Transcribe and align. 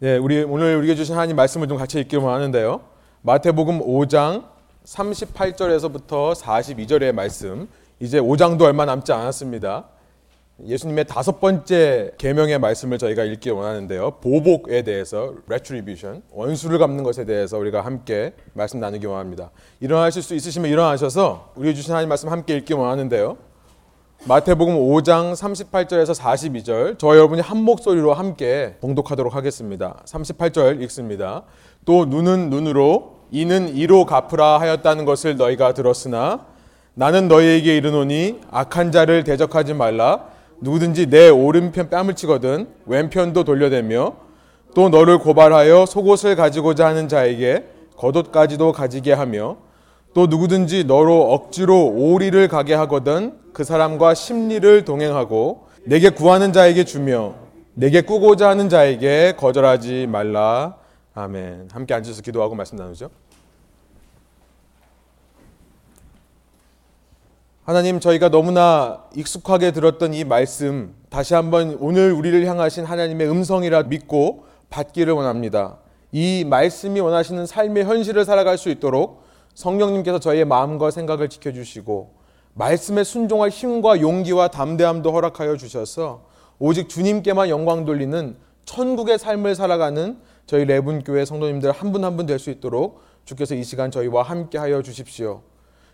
네, 0.00 0.16
우리 0.16 0.44
오늘 0.44 0.76
우리에게 0.76 0.94
주신 0.94 1.16
하나님 1.16 1.34
말씀을 1.34 1.66
좀 1.66 1.76
같이 1.76 1.98
읽기로 1.98 2.28
하는데요. 2.28 2.82
마태복음 3.22 3.80
5장 3.80 4.44
38절에서부터 4.84 6.36
42절의 6.36 7.10
말씀. 7.10 7.66
이제 7.98 8.20
5장도 8.20 8.62
얼마 8.62 8.84
남지 8.84 9.12
않았습니다. 9.12 9.88
예수님의 10.64 11.06
다섯 11.06 11.40
번째 11.40 12.12
계명의 12.16 12.60
말씀을 12.60 12.98
저희가 12.98 13.24
읽기 13.24 13.50
원하는데요. 13.50 14.20
보복에 14.20 14.82
대해서 14.82 15.34
retribution, 15.48 16.22
원수를 16.30 16.78
갚는 16.78 17.02
것에 17.02 17.24
대해서 17.24 17.58
우리가 17.58 17.80
함께 17.80 18.34
말씀 18.52 18.78
나누기 18.78 19.04
원합니다. 19.06 19.50
일어나실 19.80 20.22
수 20.22 20.36
있으시면 20.36 20.70
일어나셔서 20.70 21.54
우리 21.56 21.74
주신 21.74 21.90
하나님 21.90 22.08
말씀 22.08 22.28
함께 22.28 22.56
읽기 22.56 22.72
원하는데요. 22.72 23.36
마태복음 24.28 24.74
5장 24.74 25.32
38절에서 25.32 26.14
42절 26.14 26.98
저 26.98 27.16
여러분이 27.16 27.40
한 27.40 27.62
목소리로 27.62 28.12
함께 28.12 28.76
봉독하도록 28.82 29.34
하겠습니다. 29.34 29.96
38절 30.04 30.82
읽습니다. 30.82 31.44
또 31.86 32.04
눈은 32.04 32.50
눈으로 32.50 33.20
이는 33.30 33.74
이로 33.74 34.04
갚으라 34.04 34.60
하였다는 34.60 35.06
것을 35.06 35.38
너희가 35.38 35.72
들었으나 35.72 36.44
나는 36.92 37.28
너희에게 37.28 37.78
이르노니 37.78 38.40
악한 38.50 38.92
자를 38.92 39.24
대적하지 39.24 39.72
말라 39.72 40.26
누구든지 40.60 41.06
내 41.06 41.30
오른편 41.30 41.88
뺨을 41.88 42.14
치거든 42.14 42.68
왼편도 42.84 43.44
돌려대며 43.44 44.14
또 44.74 44.90
너를 44.90 45.20
고발하여 45.20 45.86
속옷을 45.86 46.36
가지고자 46.36 46.86
하는 46.86 47.08
자에게 47.08 47.64
겉옷까지도 47.96 48.72
가지게 48.72 49.14
하며 49.14 49.56
또 50.14 50.26
누구든지 50.26 50.84
너로 50.84 51.32
억지로 51.32 51.86
오리를 51.86 52.48
가게 52.48 52.74
하거든 52.74 53.38
그 53.52 53.64
사람과 53.64 54.14
심리를 54.14 54.84
동행하고 54.84 55.68
내게 55.84 56.10
구하는 56.10 56.52
자에게 56.52 56.84
주며 56.84 57.34
내게 57.74 58.00
꾸고자 58.00 58.48
하는 58.48 58.68
자에게 58.68 59.34
거절하지 59.36 60.06
말라. 60.08 60.76
아멘. 61.14 61.68
함께 61.72 61.94
앉아서 61.94 62.22
기도하고 62.22 62.54
말씀 62.54 62.76
나누죠. 62.76 63.10
하나님 67.64 68.00
저희가 68.00 68.30
너무나 68.30 69.04
익숙하게 69.14 69.72
들었던 69.72 70.14
이 70.14 70.24
말씀 70.24 70.94
다시 71.10 71.34
한번 71.34 71.76
오늘 71.80 72.12
우리를 72.12 72.46
향하신 72.46 72.84
하나님의 72.84 73.30
음성이라 73.30 73.84
믿고 73.84 74.46
받기를 74.70 75.12
원합니다. 75.12 75.76
이 76.10 76.44
말씀이 76.48 76.98
원하시는 76.98 77.44
삶의 77.44 77.84
현실을 77.84 78.24
살아갈 78.24 78.56
수 78.56 78.70
있도록 78.70 79.22
성령님께서 79.58 80.20
저희의 80.20 80.44
마음과 80.44 80.92
생각을 80.92 81.28
지켜주시고 81.28 82.14
말씀에 82.54 83.02
순종할 83.02 83.50
힘과 83.50 84.00
용기와 84.00 84.48
담대함도 84.48 85.10
허락하여 85.12 85.56
주셔서 85.56 86.26
오직 86.60 86.88
주님께만 86.88 87.48
영광 87.48 87.84
돌리는 87.84 88.36
천국의 88.64 89.18
삶을 89.18 89.56
살아가는 89.56 90.18
저희 90.46 90.64
레분교회 90.64 91.24
성도님들 91.24 91.72
한 91.72 91.90
분 91.92 92.04
한 92.04 92.16
분 92.16 92.26
될 92.26 92.38
수 92.38 92.50
있도록 92.50 93.00
주께서 93.24 93.56
이 93.56 93.64
시간 93.64 93.90
저희와 93.90 94.22
함께 94.22 94.58
하여 94.58 94.80
주십시오. 94.80 95.42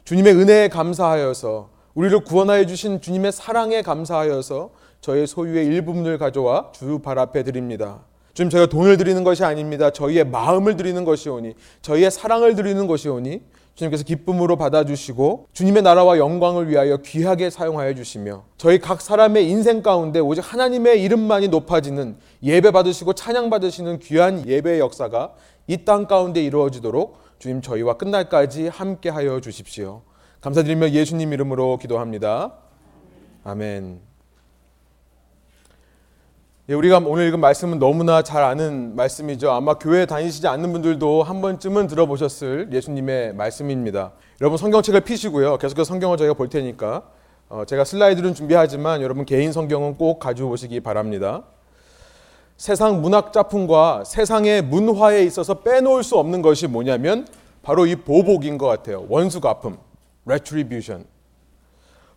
주님의 0.04 0.34
은혜에 0.34 0.68
감사하여서 0.68 1.70
우리를 1.94 2.20
구원하여 2.24 2.66
주신 2.66 3.00
주님의 3.00 3.32
사랑에 3.32 3.80
감사하여서 3.80 4.70
저의 5.00 5.26
소유의 5.26 5.64
일부분을 5.66 6.18
가져와 6.18 6.70
주 6.72 6.98
발 7.00 7.18
앞에 7.18 7.42
드립니다. 7.42 8.04
주님 8.34 8.50
저희가 8.50 8.66
돈을 8.68 8.96
드리는 8.96 9.22
것이 9.24 9.44
아닙니다. 9.44 9.90
저희의 9.90 10.24
마음을 10.24 10.77
드리는 10.77 11.04
것이오니 11.04 11.54
저희의 11.82 12.10
사랑을 12.10 12.54
드리는 12.56 12.86
것이오니 12.86 13.42
주님께서 13.76 14.04
기쁨으로 14.04 14.56
받아주시고 14.56 15.48
주님의 15.52 15.82
나라와 15.82 16.18
영광을 16.18 16.68
위하여 16.68 16.98
귀하게 16.98 17.50
사용하여 17.50 17.94
주시며 17.94 18.44
저희 18.56 18.78
각 18.78 19.00
사람의 19.00 19.48
인생 19.48 19.82
가운데 19.82 20.20
오직 20.20 20.41
하나님의 20.42 21.02
이름만이 21.02 21.48
높아지는 21.48 22.16
예배 22.42 22.70
받으시고 22.70 23.14
찬양 23.14 23.50
받으시는 23.50 23.98
귀한 24.00 24.46
예배의 24.46 24.78
역사가 24.80 25.32
이 25.66 25.84
땅 25.84 26.06
가운데 26.06 26.42
이루어지도록 26.44 27.19
주님 27.38 27.62
저희와 27.62 27.96
끝날까지 27.96 28.69
함께 28.69 29.08
하여 29.10 29.41
주십시오. 29.41 30.02
감사드리며 30.41 30.91
예수님 30.91 31.32
이름으로 31.32 31.78
기도합니다. 31.78 32.53
아멘. 33.44 34.13
예, 36.70 36.72
우리가 36.72 36.97
오늘 37.04 37.28
읽은 37.28 37.41
말씀은 37.41 37.78
너무나 37.78 38.22
잘 38.22 38.42
아는 38.42 38.97
말씀이죠. 38.97 39.50
아마 39.50 39.75
교회 39.75 40.06
다니시지 40.06 40.48
않는 40.48 40.72
분들도 40.72 41.22
한 41.22 41.42
번쯤은 41.42 41.88
들어보셨을 41.88 42.70
예수님의 42.72 43.34
말씀입니다. 43.34 44.12
여러분 44.41 44.56
성경책을 44.56 45.03
피시고요. 45.03 45.58
계속해서 45.58 45.84
성경을 45.84 46.16
저희가 46.16 46.32
볼 46.32 46.48
테니까 46.48 47.03
어, 47.50 47.64
제가 47.66 47.84
슬라이드는 47.84 48.32
준비하지만 48.32 49.03
여러분 49.03 49.26
개인 49.26 49.53
성경은 49.53 49.98
꼭 49.98 50.19
가지고 50.19 50.48
오시기 50.53 50.80
바랍니다. 50.80 51.42
세상 52.56 53.03
문학 53.03 53.34
작품과 53.34 54.04
세상의 54.04 54.62
문화에 54.62 55.22
있어서 55.24 55.60
빼놓을 55.60 56.03
수 56.03 56.16
없는 56.16 56.41
것이 56.41 56.66
뭐냐면 56.66 57.28
바로 57.60 57.84
이 57.84 57.94
보복인 57.94 58.56
것 58.56 58.66
같아요. 58.69 59.04
원수 59.10 59.42
갚음, 59.42 59.76
retribution. 60.24 61.04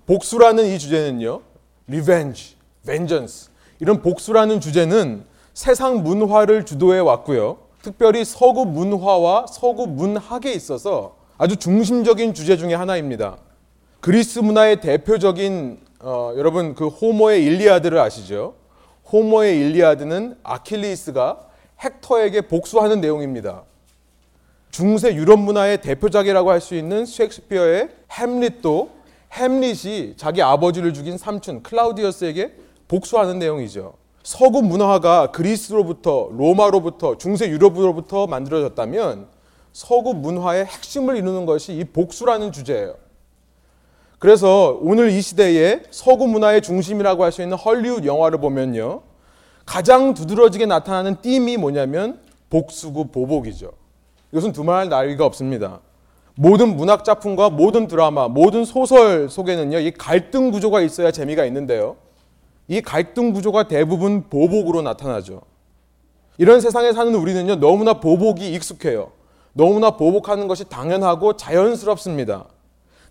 복수라는 0.06 0.68
이 0.68 0.80
주제는요, 0.80 1.42
revenge, 1.90 2.56
vengeance. 2.86 3.57
이런 3.80 4.02
복수라는 4.02 4.60
주제는 4.60 5.24
세상 5.54 6.04
문화를 6.04 6.66
주도해 6.66 7.00
왔고요. 7.00 7.58
특별히 7.82 8.26
서구 8.26 8.66
문화와 8.66 9.46
서구 9.48 9.88
문학에 9.88 10.52
있어서 10.54 11.16
아주 11.38 11.56
중심적인 11.56 12.34
주제 12.34 12.58
중의 12.58 12.76
하나입니다. 12.76 13.38
그리스 14.00 14.40
문화의 14.40 14.82
대표적인 14.82 15.80
어, 16.00 16.34
여러분 16.38 16.76
그 16.76 16.88
호모의 16.88 17.44
일리아드를 17.44 17.98
아시죠? 18.00 18.56
호모의 19.12 19.58
일리아드는 19.60 20.38
아킬리스가 20.44 21.48
헥터에게 21.84 22.42
복수하는 22.42 23.02
내용입니다. 23.02 23.64
중세 24.72 25.14
유럽 25.16 25.40
문화의 25.40 25.82
대표작이라고 25.82 26.52
할 26.52 26.60
수 26.62 26.76
있는 26.76 27.06
셰익스피어의 27.06 27.90
햄릿도 28.12 28.90
햄릿이 29.34 30.14
자기 30.18 30.42
아버지를 30.42 30.94
죽인 30.94 31.18
삼촌 31.18 31.64
클라우디어스에게 31.64 32.54
복수하는 32.88 33.40
내용이죠. 33.40 33.94
서구 34.24 34.62
문화가 34.62 35.32
그리스로부터 35.32 36.30
로마로부터 36.32 37.18
중세 37.18 37.50
유럽으로부터 37.50 38.28
만들어졌다면 38.28 39.28
서구 39.72 40.14
문화의 40.14 40.66
핵심을 40.66 41.16
이루는 41.18 41.46
것이 41.46 41.74
이 41.78 41.84
복수라는 41.86 42.52
주제예요. 42.52 42.96
그래서 44.20 44.78
오늘 44.82 45.12
이 45.12 45.22
시대에 45.22 45.84
서구 45.92 46.28
문화의 46.28 46.62
중심이라고 46.62 47.24
할 47.24 47.32
수 47.32 47.42
있는 47.42 47.56
헐리우드 47.56 48.08
영화를 48.08 48.40
보면요. 48.40 49.04
가장 49.66 50.14
두드러지게 50.14 50.66
나타나는 50.66 51.22
띠이 51.22 51.58
뭐냐면 51.58 52.20
복수고 52.50 53.12
보복이죠. 53.12 53.72
이것은 54.32 54.54
두말 54.54 54.90
나위가 54.90 55.26
없습니다. 55.26 55.82
모든 56.36 56.76
문학 56.76 57.04
작품과 57.04 57.50
모든 57.50 57.88
드라마, 57.88 58.28
모든 58.28 58.66
소설 58.66 59.30
속에는요, 59.30 59.80
이 59.80 59.92
갈등 59.92 60.52
구조가 60.52 60.82
있어야 60.82 61.12
재미가 61.12 61.46
있는데요. 61.46 61.98
이 62.68 62.82
갈등 62.82 63.34
구조가 63.34 63.68
대부분 63.68 64.30
보복으로 64.30 64.82
나타나죠. 64.82 65.42
이런 66.38 66.62
세상에 66.62 66.94
사는 66.94 67.14
우리는요, 67.14 67.56
너무나 67.56 68.00
보복이 68.00 68.54
익숙해요. 68.54 69.12
너무나 69.54 69.92
보복하는 69.92 70.48
것이 70.48 70.66
당연하고 70.66 71.36
자연스럽습니다. 71.36 72.46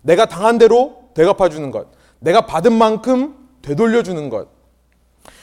내가 0.01 0.25
당한 0.25 0.57
대로 0.57 1.09
대갚아주는 1.13 1.71
것, 1.71 1.87
내가 2.19 2.45
받은 2.45 2.71
만큼 2.71 3.35
되돌려주는 3.61 4.29
것. 4.29 4.47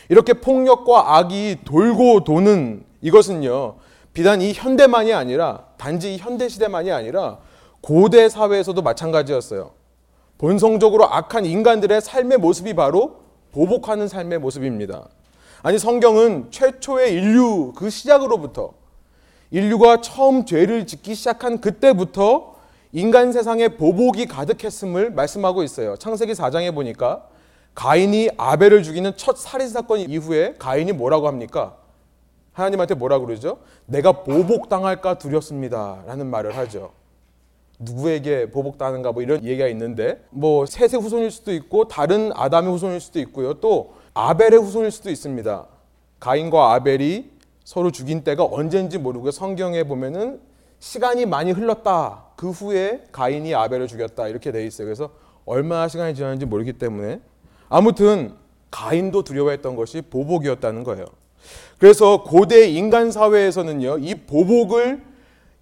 이렇게 0.09 0.33
폭력과 0.35 1.17
악이 1.17 1.59
돌고 1.65 2.25
도는 2.25 2.85
이것은요, 3.03 3.77
비단 4.15 4.41
이 4.41 4.53
현대만이 4.53 5.13
아니라, 5.13 5.65
단지 5.77 6.15
이 6.15 6.19
현대 6.19 6.49
시대만이 6.49 6.93
아니라, 6.93 7.39
고대 7.81 8.29
사회에서도 8.29 8.81
마찬가지였어요. 8.81 9.73
본성적으로 10.39 11.05
악한 11.13 11.45
인간들의 11.45 12.01
삶의 12.01 12.39
모습이 12.39 12.75
바로 12.75 13.24
보복하는 13.55 14.09
삶의 14.09 14.41
모습입니다. 14.41 15.07
아니 15.63 15.79
성경은 15.79 16.49
최초의 16.51 17.13
인류 17.13 17.73
그 17.77 17.89
시작으로부터 17.89 18.73
인류가 19.53 20.01
처음 20.01 20.45
죄를 20.45 20.89
짓기 20.89 21.15
시작한 21.15 21.61
그때부터 21.61 22.57
인간 22.91 23.33
세상에 23.33 23.69
보복이 23.69 24.27
가득했음을 24.27 25.13
말씀하고 25.13 25.63
있어요. 25.63 25.97
창세기 25.97 26.33
4장에 26.33 26.75
보니까 26.75 27.29
가인이 27.77 28.31
아벨을 28.37 28.83
죽이는 28.83 29.13
첫 29.17 29.39
살인 29.39 29.69
사건 29.69 30.01
이후에 30.01 30.57
가인이 30.59 30.91
뭐라고 30.93 31.29
합니까? 31.29 31.77
하나님한테 32.53 32.95
뭐라 32.95 33.21
그러죠? 33.21 33.59
내가 33.87 34.25
보복당할까 34.25 35.19
두렵습니다라는 35.19 36.27
말을 36.27 36.57
하죠. 36.57 36.93
누구에게 37.79 38.51
보복당하는가 38.51 39.13
뭐 39.13 39.23
이런 39.23 39.45
얘기가 39.45 39.67
있는데 39.69 40.23
뭐 40.31 40.67
셋의 40.67 41.01
후손일 41.01 41.31
수도 41.31 41.53
있고 41.53 41.89
다른 41.89 42.31
아담의 42.35 42.73
후손일 42.73 43.01
수도 43.01 43.19
있고요. 43.21 43.55
또 43.55 43.95
아벨의 44.15 44.61
후손일 44.61 44.91
수도 44.91 45.11
있습니다. 45.11 45.67
가인과 46.21 46.75
아벨이 46.75 47.31
서로 47.65 47.91
죽인 47.91 48.23
때가 48.23 48.45
언제인지 48.45 48.99
모르고 48.99 49.31
성경에 49.31 49.85
보면은 49.85 50.41
시간이 50.79 51.27
많이 51.27 51.51
흘렀다. 51.51 52.25
그 52.37 52.51
후에 52.51 53.05
가인이 53.11 53.55
아벨을 53.55 53.89
죽였다. 53.89 54.29
이렇게 54.29 54.53
돼 54.53 54.67
있어요. 54.67 54.87
그래서 54.87 55.11
얼마나 55.47 55.89
시간이 55.89 56.15
지났는지 56.15 56.47
모르기 56.47 56.75
때문에 56.75 57.21
아무튼 57.69 58.35
가인도 58.71 59.23
두려워했던 59.23 59.77
것이 59.77 60.03
보복이었다는 60.03 60.85
거예요. 60.85 61.07
그래서 61.79 62.23
고대 62.23 62.69
인간 62.69 63.11
사회에서는요, 63.11 63.99
이 63.99 64.15
보복을 64.15 65.03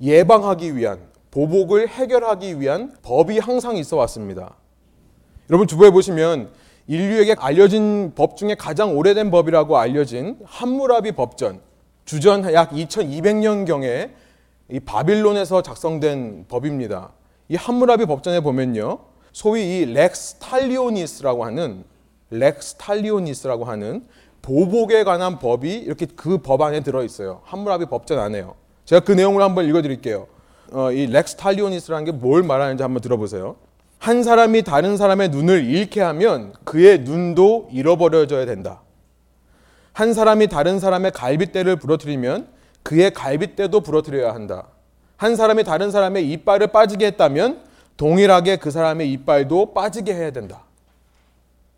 예방하기 0.01 0.77
위한, 0.77 0.99
보복을 1.33 1.89
해결하기 1.89 2.61
위한 2.61 2.95
법이 3.03 3.39
항상 3.39 3.77
있어 3.77 3.97
왔습니다. 3.97 4.55
여러분 5.51 5.67
주부에 5.67 5.91
보시면 5.91 6.51
인류에게 6.87 7.37
알려진 7.39 8.13
법 8.15 8.37
중에 8.37 8.55
가장 8.55 8.97
오래된 8.97 9.31
법이라고 9.31 9.79
알려진 9.79 10.39
함무라비 10.45 11.13
법전, 11.13 11.61
주전 12.05 12.53
약 12.53 12.71
2200년경에 12.73 14.11
이 14.69 14.81
바빌론에서 14.81 15.63
작성된 15.63 16.47
법입니다. 16.49 17.13
이 17.49 17.57
함무라비 17.57 18.05
법전에 18.07 18.41
보면요. 18.41 18.99
소위 19.33 19.79
이 19.79 19.85
lex 19.87 20.37
talionis라고 20.37 21.45
하는 21.47 21.85
lex 22.31 22.75
talionis라고 22.77 23.65
하는 23.65 24.07
보복에 24.43 25.05
관한 25.05 25.39
법이 25.39 25.77
이렇게 25.77 26.05
그 26.05 26.39
법 26.39 26.61
안에 26.61 26.81
들어 26.81 27.03
있어요. 27.05 27.41
함무라비 27.45 27.87
법전 27.87 28.19
안에요. 28.19 28.55
제가 28.85 29.01
그 29.05 29.13
내용을 29.13 29.43
한번 29.43 29.65
읽어 29.67 29.81
드릴게요. 29.81 30.27
어, 30.71 30.91
이 30.93 31.07
lex 31.07 31.37
talionis라는 31.37 32.05
게 32.05 32.13
뭘 32.13 32.43
말하는지 32.43 32.83
한번 32.83 33.01
들어보세요. 33.03 33.57
한 33.99 34.23
사람이 34.23 34.63
다른 34.63 34.97
사람의 34.97 35.29
눈을 35.29 35.65
잃게 35.65 36.01
하면 36.01 36.55
그의 36.65 37.01
눈도 37.01 37.69
잃어버려져야 37.71 38.47
된다. 38.47 38.81
한 39.93 40.15
사람이 40.15 40.49
다른 40.49 40.81
사람의 40.81 41.13
갈빗대를 41.13 41.77
부러뜨리면 41.77 42.49
그의 42.83 43.13
갈빗대도 43.13 43.81
부러뜨려야 43.81 44.35
한다. 44.35 44.67
한 45.17 45.37
사람이 45.37 45.63
다른 45.65 45.91
사람의 45.91 46.29
이빨을 46.33 46.69
빠지게 46.69 47.07
했다면 47.07 47.61
동일하게 47.97 48.57
그 48.57 48.71
사람의 48.71 49.13
이빨도 49.13 49.73
빠지게 49.75 50.13
해야 50.15 50.31
된다. 50.33 50.65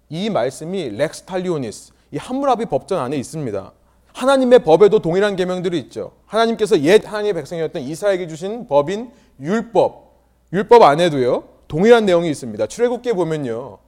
이 0.09 0.31
말씀이 0.31 0.91
렉스탈리오니스, 0.91 1.93
이 2.13 2.17
함무라비 2.17 2.67
법전 2.67 2.99
안에 3.01 3.17
있습니다. 3.17 3.73
하나님의 4.15 4.61
법에도 4.61 5.01
동일한 5.01 5.37
계명들이 5.37 5.79
있죠. 5.81 6.13
하나님께서 6.27 6.81
옛 6.81 7.05
하나님의 7.05 7.35
백성이었던 7.35 7.83
이스라엘에게 7.83 8.29
주신 8.29 8.69
법인 8.69 9.11
율법, 9.41 10.13
율법 10.53 10.83
안에도요. 10.83 11.45
동일한 11.67 12.07
내용이 12.07 12.31
있습니다. 12.31 12.67
출애굽기에 12.67 13.13
보면요. 13.15 13.79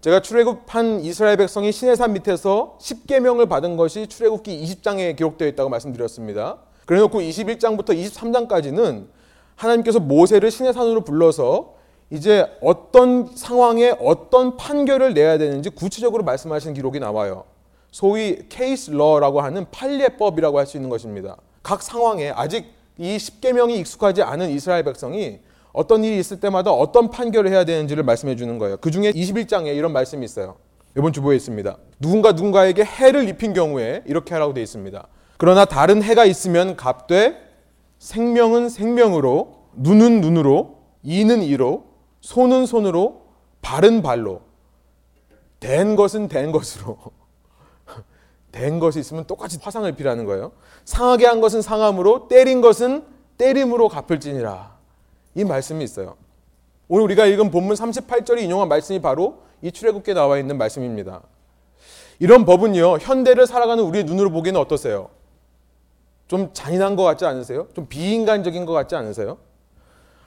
제가 0.00 0.20
출애굽한 0.20 1.00
이스라엘 1.00 1.36
백성이 1.36 1.70
시내산 1.70 2.12
밑에서 2.12 2.76
10계명을 2.80 3.48
받은 3.48 3.76
것이 3.76 4.08
출애굽기 4.08 4.64
20장에 4.64 5.16
기록되어 5.16 5.48
있다고 5.48 5.70
말씀드렸습니다. 5.70 6.58
그래 6.84 6.98
놓고 7.00 7.20
21장부터 7.20 7.90
23장까지는 7.90 9.06
하나님께서 9.54 10.00
모세를 10.00 10.50
시내산으로 10.50 11.02
불러서 11.02 11.74
이제 12.10 12.46
어떤 12.60 13.26
상황에 13.34 13.96
어떤 14.00 14.56
판결을 14.56 15.14
내야 15.14 15.38
되는지 15.38 15.70
구체적으로 15.70 16.24
말씀하시는 16.24 16.74
기록이 16.74 16.98
나와요. 16.98 17.44
소위 18.00 18.40
케이스 18.50 18.90
러라고 18.90 19.40
하는 19.40 19.64
판례법이라고 19.70 20.58
할 20.58 20.66
수 20.66 20.76
있는 20.76 20.90
것입니다. 20.90 21.38
각 21.62 21.82
상황에 21.82 22.28
아직 22.28 22.66
이 22.98 23.16
10계명이 23.16 23.78
익숙하지 23.78 24.22
않은 24.22 24.50
이스라엘 24.50 24.84
백성이 24.84 25.40
어떤 25.72 26.04
일이 26.04 26.18
있을 26.18 26.38
때마다 26.38 26.72
어떤 26.72 27.08
판결을 27.08 27.50
해야 27.50 27.64
되는지를 27.64 28.02
말씀해 28.02 28.36
주는 28.36 28.58
거예요. 28.58 28.76
그 28.82 28.90
중에 28.90 29.12
21장에 29.12 29.74
이런 29.74 29.94
말씀이 29.94 30.22
있어요. 30.26 30.56
이번 30.94 31.14
주보에 31.14 31.36
있습니다. 31.36 31.74
누군가 31.98 32.32
누군가에게 32.32 32.84
해를 32.84 33.30
입힌 33.30 33.54
경우에 33.54 34.02
이렇게 34.04 34.34
하라고 34.34 34.52
되어 34.52 34.62
있습니다. 34.62 35.08
그러나 35.38 35.64
다른 35.64 36.02
해가 36.02 36.26
있으면 36.26 36.76
값되 36.76 37.38
생명은 37.98 38.68
생명으로 38.68 39.54
눈은 39.74 40.20
눈으로 40.20 40.82
이는 41.02 41.40
이로 41.40 41.84
손은 42.20 42.66
손으로 42.66 43.22
발은 43.62 44.02
발로 44.02 44.42
된 45.60 45.96
것은 45.96 46.28
된 46.28 46.52
것으로 46.52 46.98
된 48.52 48.78
것이 48.78 49.00
있으면 49.00 49.24
똑같이 49.24 49.58
화상을 49.60 49.90
피라는 49.92 50.24
거예요. 50.24 50.52
상하게 50.84 51.26
한 51.26 51.40
것은 51.40 51.62
상함으로 51.62 52.28
때린 52.28 52.60
것은 52.60 53.04
때림으로 53.38 53.88
갚을지니라. 53.88 54.76
이 55.34 55.44
말씀이 55.44 55.84
있어요. 55.84 56.16
오늘 56.88 57.04
우리가 57.04 57.26
읽은 57.26 57.50
본문 57.50 57.76
38절에 57.76 58.42
인용한 58.42 58.68
말씀이 58.68 59.00
바로 59.00 59.42
이 59.60 59.72
출애굽기에 59.72 60.14
나와 60.14 60.38
있는 60.38 60.56
말씀입니다. 60.56 61.22
이런 62.18 62.44
법은요, 62.44 62.98
현대를 62.98 63.46
살아가는 63.46 63.82
우리의 63.82 64.04
눈으로 64.04 64.30
보기에는 64.30 64.60
어떠세요? 64.60 65.10
좀 66.28 66.50
잔인한 66.52 66.96
것 66.96 67.02
같지 67.02 67.24
않으세요? 67.24 67.68
좀 67.74 67.86
비인간적인 67.88 68.64
것 68.64 68.72
같지 68.72 68.96
않으세요? 68.96 69.38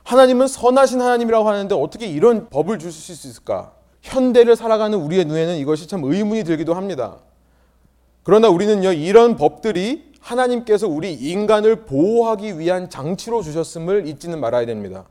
하나님은 0.03 0.47
선하신 0.47 1.01
하나님이라고 1.01 1.47
하는데 1.47 1.75
어떻게 1.75 2.07
이런 2.07 2.49
법을 2.49 2.79
주실 2.79 3.15
수 3.15 3.27
있을까? 3.27 3.73
현대를 4.01 4.55
살아가는 4.55 4.97
우리의 4.97 5.25
눈에는 5.25 5.57
이것이 5.57 5.87
참 5.87 6.03
의문이 6.03 6.43
들기도 6.43 6.73
합니다. 6.73 7.17
그러나 8.29 8.47
우리는요, 8.47 8.93
이런 8.93 9.37
법들이 9.37 10.11
하나님께서 10.19 10.87
우리 10.87 11.13
인간을 11.13 11.85
보호하기 11.85 12.59
위한 12.59 12.87
장치로 12.87 13.41
주셨음을 13.41 14.05
잊지는 14.05 14.39
말아야 14.39 14.67
됩니다. 14.67 15.05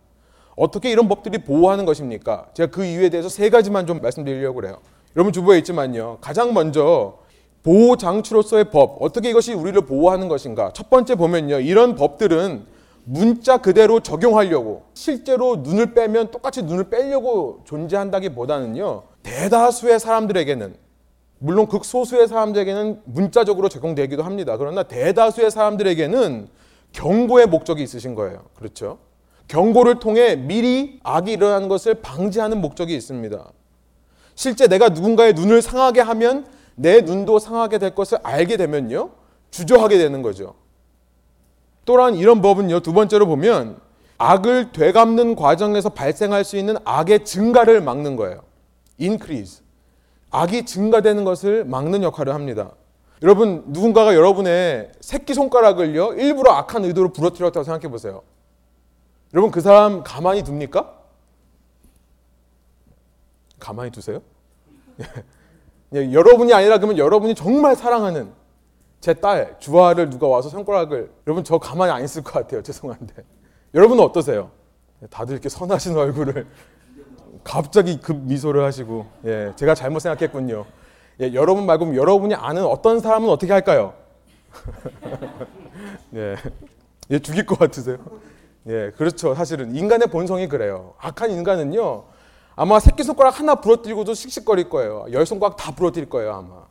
어떻게 0.55 0.93
이런 0.93 1.09
법들이 1.09 1.39
보호하는 1.39 1.85
것입니까? 1.85 2.47
제가 2.55 2.71
그 2.71 2.85
이유에 2.85 3.09
대해서 3.09 3.29
세 3.29 3.51
가지만 3.51 3.89
좀 3.89 4.01
말씀드리려고 4.01 4.55
그래요. 4.61 4.79
여러분 5.17 5.33
주부에 5.33 5.59
있지만요. 5.59 6.19
가장 6.21 6.55
먼저 6.55 7.19
보호 7.65 7.97
장치로서의 7.97 8.71
법, 8.71 9.03
어떻게 9.03 9.31
이것이 9.31 9.53
우리를 9.53 9.81
보호하는 9.85 10.29
것인가? 10.29 10.71
첫 10.73 10.89
번째 10.89 11.17
보면요. 11.17 11.59
이런 11.59 11.97
법들은 11.97 12.67
문자 13.03 13.59
그대로 13.59 13.99
적용하려고 13.99 14.85
실제로 14.95 15.57
눈을 15.57 15.93
빼면 15.93 16.31
똑같이 16.31 16.63
눈을 16.63 16.89
빼려고 16.89 17.63
존재한다기보다는요. 17.65 19.03
대다수의 19.25 19.99
사람들에게는 19.99 20.87
물론 21.39 21.67
극소수의 21.67 22.29
사람들에게는 22.29 23.03
문자적으로 23.05 23.69
적용되기도 23.69 24.23
합니다. 24.23 24.57
그러나 24.57 24.83
대다수의 24.83 25.51
사람들에게는 25.51 26.49
경고의 26.93 27.47
목적이 27.47 27.83
있으신 27.83 28.15
거예요. 28.15 28.45
그렇죠? 28.55 28.99
경고를 29.47 29.99
통해 29.99 30.37
미리 30.37 31.01
악이 31.03 31.33
일어나는 31.33 31.69
것을 31.69 31.95
방지하는 31.95 32.61
목적이 32.61 32.97
있습니다. 32.97 33.51
실제 34.35 34.67
내가 34.69 34.91
누군가의 34.91 35.33
눈을 35.35 35.63
상하게 35.63 36.01
하면 36.01 36.47
내 36.75 37.01
눈도 37.01 37.39
상하게 37.39 37.79
될 37.79 37.95
것을 37.95 38.19
알게 38.23 38.57
되면요. 38.57 39.11
주저하게 39.51 39.99
되는 39.99 40.23
거죠. 40.23 40.55
또한 41.85 42.15
이런 42.15 42.43
법은요. 42.43 42.81
두 42.81 42.93
번째로 42.93 43.27
보면 43.27 43.81
악을 44.19 44.73
되갚는 44.73 45.37
과정에서 45.37 45.89
발생할 45.89 46.45
수 46.45 46.57
있는 46.57 46.77
악의 46.85 47.25
증가를 47.25 47.81
막는 47.81 48.17
거예요. 48.17 48.43
increase. 49.01 49.63
악이 50.31 50.65
증가되는 50.67 51.25
것을 51.25 51.65
막는 51.65 52.03
역할을 52.03 52.35
합니다. 52.35 52.73
여러분 53.23 53.65
누군가가 53.69 54.15
여러분의 54.15 54.93
새끼 55.01 55.35
손가락을요 55.35 56.13
일부러 56.15 56.53
악한 56.53 56.85
의도로 56.85 57.13
부러뜨렸다고 57.13 57.65
생각해 57.65 57.89
보세요. 57.89 58.23
여러분 59.35 59.51
그 59.51 59.61
사람 59.61 60.03
가만히 60.03 60.43
둡니까? 60.47 60.95
가만히 63.59 63.91
두세요? 63.91 64.23
예, 65.95 66.13
여러분이 66.13 66.53
아니라 66.53 66.77
그러면 66.79 66.99
여러분이 66.99 67.35
정말 67.35 67.75
사랑하는 67.75 68.31
제 69.01 69.15
딸 69.15 69.57
주아를 69.61 70.11
누가 70.11 70.27
와서 70.27 70.49
손가락을 70.49 71.11
여러분 71.27 71.45
저 71.45 71.59
가만히 71.59 71.93
안 71.93 72.05
있을 72.05 72.23
것 72.23 72.33
같아요. 72.33 72.63
죄송한데 72.65 73.15
여러분은 73.75 74.03
어떠세요? 74.05 74.51
다들 75.11 75.35
이렇게 75.35 75.49
선하신 75.49 75.97
얼굴을 75.99 76.47
갑자기 77.49 77.99
급 77.99 78.19
미소를 78.25 78.63
하시고 78.63 79.07
예, 79.25 79.53
제가 79.57 79.75
잘못 79.75 80.01
생각했군요. 80.01 80.67
예, 81.23 81.33
여러분 81.33 81.65
말고 81.65 81.97
여러분이 81.97 82.35
아는 82.35 82.63
어떤 82.65 83.01
사람은 83.01 83.31
어떻게 83.31 83.53
할까요? 83.53 83.95
예, 86.15 86.37
예, 87.11 87.19
죽일 87.19 87.47
것 87.47 87.59
같으세요? 87.59 87.97
예, 88.67 88.93
그렇죠. 88.95 89.35
사실은 89.35 89.75
인간의 89.75 90.09
본성이 90.09 90.47
그래요. 90.47 90.93
악한 90.99 91.31
인간은요, 91.31 92.05
아마 92.55 92.79
새끼손가락 92.81 93.41
하나 93.41 93.55
부러뜨리고도 93.55 94.13
씩씩거릴 94.13 94.69
거예요. 94.69 95.07
열 95.13 95.25
손가락 95.25 95.57
다 95.57 95.73
부러뜨릴 95.75 96.11
거예요, 96.11 96.35
아마. 96.35 96.67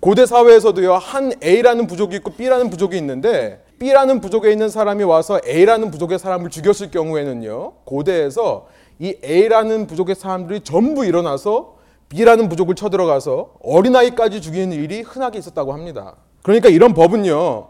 고대 0.00 0.24
사회에서도요, 0.24 0.94
한 0.94 1.32
A라는 1.42 1.86
부족이 1.86 2.16
있고 2.16 2.32
B라는 2.32 2.70
부족이 2.70 2.96
있는데, 2.96 3.62
B라는 3.78 4.22
부족에 4.22 4.50
있는 4.50 4.70
사람이 4.70 5.04
와서 5.04 5.40
A라는 5.46 5.90
부족의 5.90 6.18
사람을 6.18 6.48
죽였을 6.48 6.90
경우에는요, 6.90 7.72
고대에서 7.84 8.66
이 8.98 9.14
A라는 9.24 9.86
부족의 9.86 10.14
사람들이 10.14 10.60
전부 10.60 11.04
일어나서 11.04 11.76
B라는 12.08 12.48
부족을 12.48 12.74
쳐들어가서 12.74 13.56
어린아이까지 13.62 14.40
죽이는 14.40 14.72
일이 14.72 15.02
흔하게 15.02 15.38
있었다고 15.38 15.72
합니다. 15.72 16.16
그러니까 16.42 16.68
이런 16.68 16.94
법은요, 16.94 17.68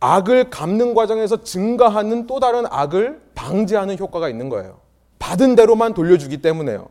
악을 0.00 0.48
갚는 0.48 0.94
과정에서 0.94 1.42
증가하는 1.42 2.26
또 2.26 2.40
다른 2.40 2.64
악을 2.70 3.20
방지하는 3.34 3.98
효과가 3.98 4.30
있는 4.30 4.48
거예요. 4.48 4.78
받은 5.18 5.56
대로만 5.56 5.92
돌려주기 5.92 6.38
때문에요. 6.38 6.88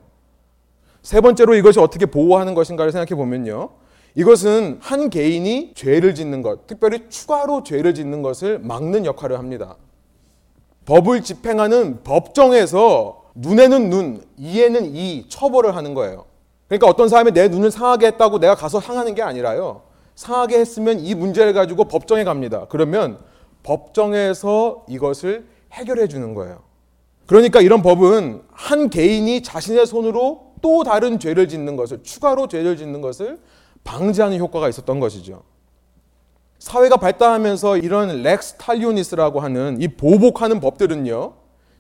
세 1.01 1.19
번째로 1.21 1.55
이것이 1.55 1.79
어떻게 1.79 2.05
보호하는 2.05 2.53
것인가를 2.53 2.91
생각해 2.91 3.15
보면요. 3.15 3.69
이것은 4.15 4.77
한 4.81 5.09
개인이 5.09 5.73
죄를 5.73 6.13
짓는 6.13 6.41
것, 6.43 6.67
특별히 6.67 7.09
추가로 7.09 7.63
죄를 7.63 7.93
짓는 7.93 8.21
것을 8.21 8.59
막는 8.59 9.05
역할을 9.05 9.39
합니다. 9.39 9.75
법을 10.85 11.23
집행하는 11.23 12.03
법정에서 12.03 13.18
눈에는 13.36 13.89
눈, 13.89 14.24
이에는 14.38 14.95
이 14.95 15.25
처벌을 15.29 15.75
하는 15.75 15.93
거예요. 15.93 16.25
그러니까 16.67 16.88
어떤 16.88 17.09
사람이 17.09 17.31
내 17.31 17.48
눈을 17.48 17.71
상하게 17.71 18.07
했다고 18.07 18.39
내가 18.39 18.55
가서 18.55 18.79
상하는 18.79 19.15
게 19.15 19.21
아니라요. 19.21 19.81
상하게 20.15 20.59
했으면 20.59 21.00
이 21.00 21.15
문제를 21.15 21.53
가지고 21.53 21.86
법정에 21.86 22.24
갑니다. 22.24 22.65
그러면 22.69 23.17
법정에서 23.63 24.86
이것을 24.88 25.48
해결해 25.71 26.07
주는 26.07 26.33
거예요. 26.33 26.62
그러니까 27.25 27.62
이런 27.62 27.81
법은 27.81 28.41
한 28.51 28.89
개인이 28.89 29.41
자신의 29.43 29.86
손으로 29.86 30.53
또 30.62 30.83
다른 30.83 31.19
죄를 31.19 31.48
짓는 31.48 31.75
것을 31.75 32.03
추가로 32.03 32.48
죄를 32.48 32.75
짓는 32.75 33.01
것을 33.01 33.39
방지하는 33.83 34.38
효과가 34.39 34.67
있었던 34.69 35.00
것이죠. 35.00 35.43
사회가 36.59 36.98
발달하면서 36.98 37.77
이런 37.77 38.21
lex 38.21 38.55
talionis라고 38.57 39.39
하는 39.39 39.77
이 39.79 39.88
보복하는 39.88 40.59
법들은요. 40.59 41.33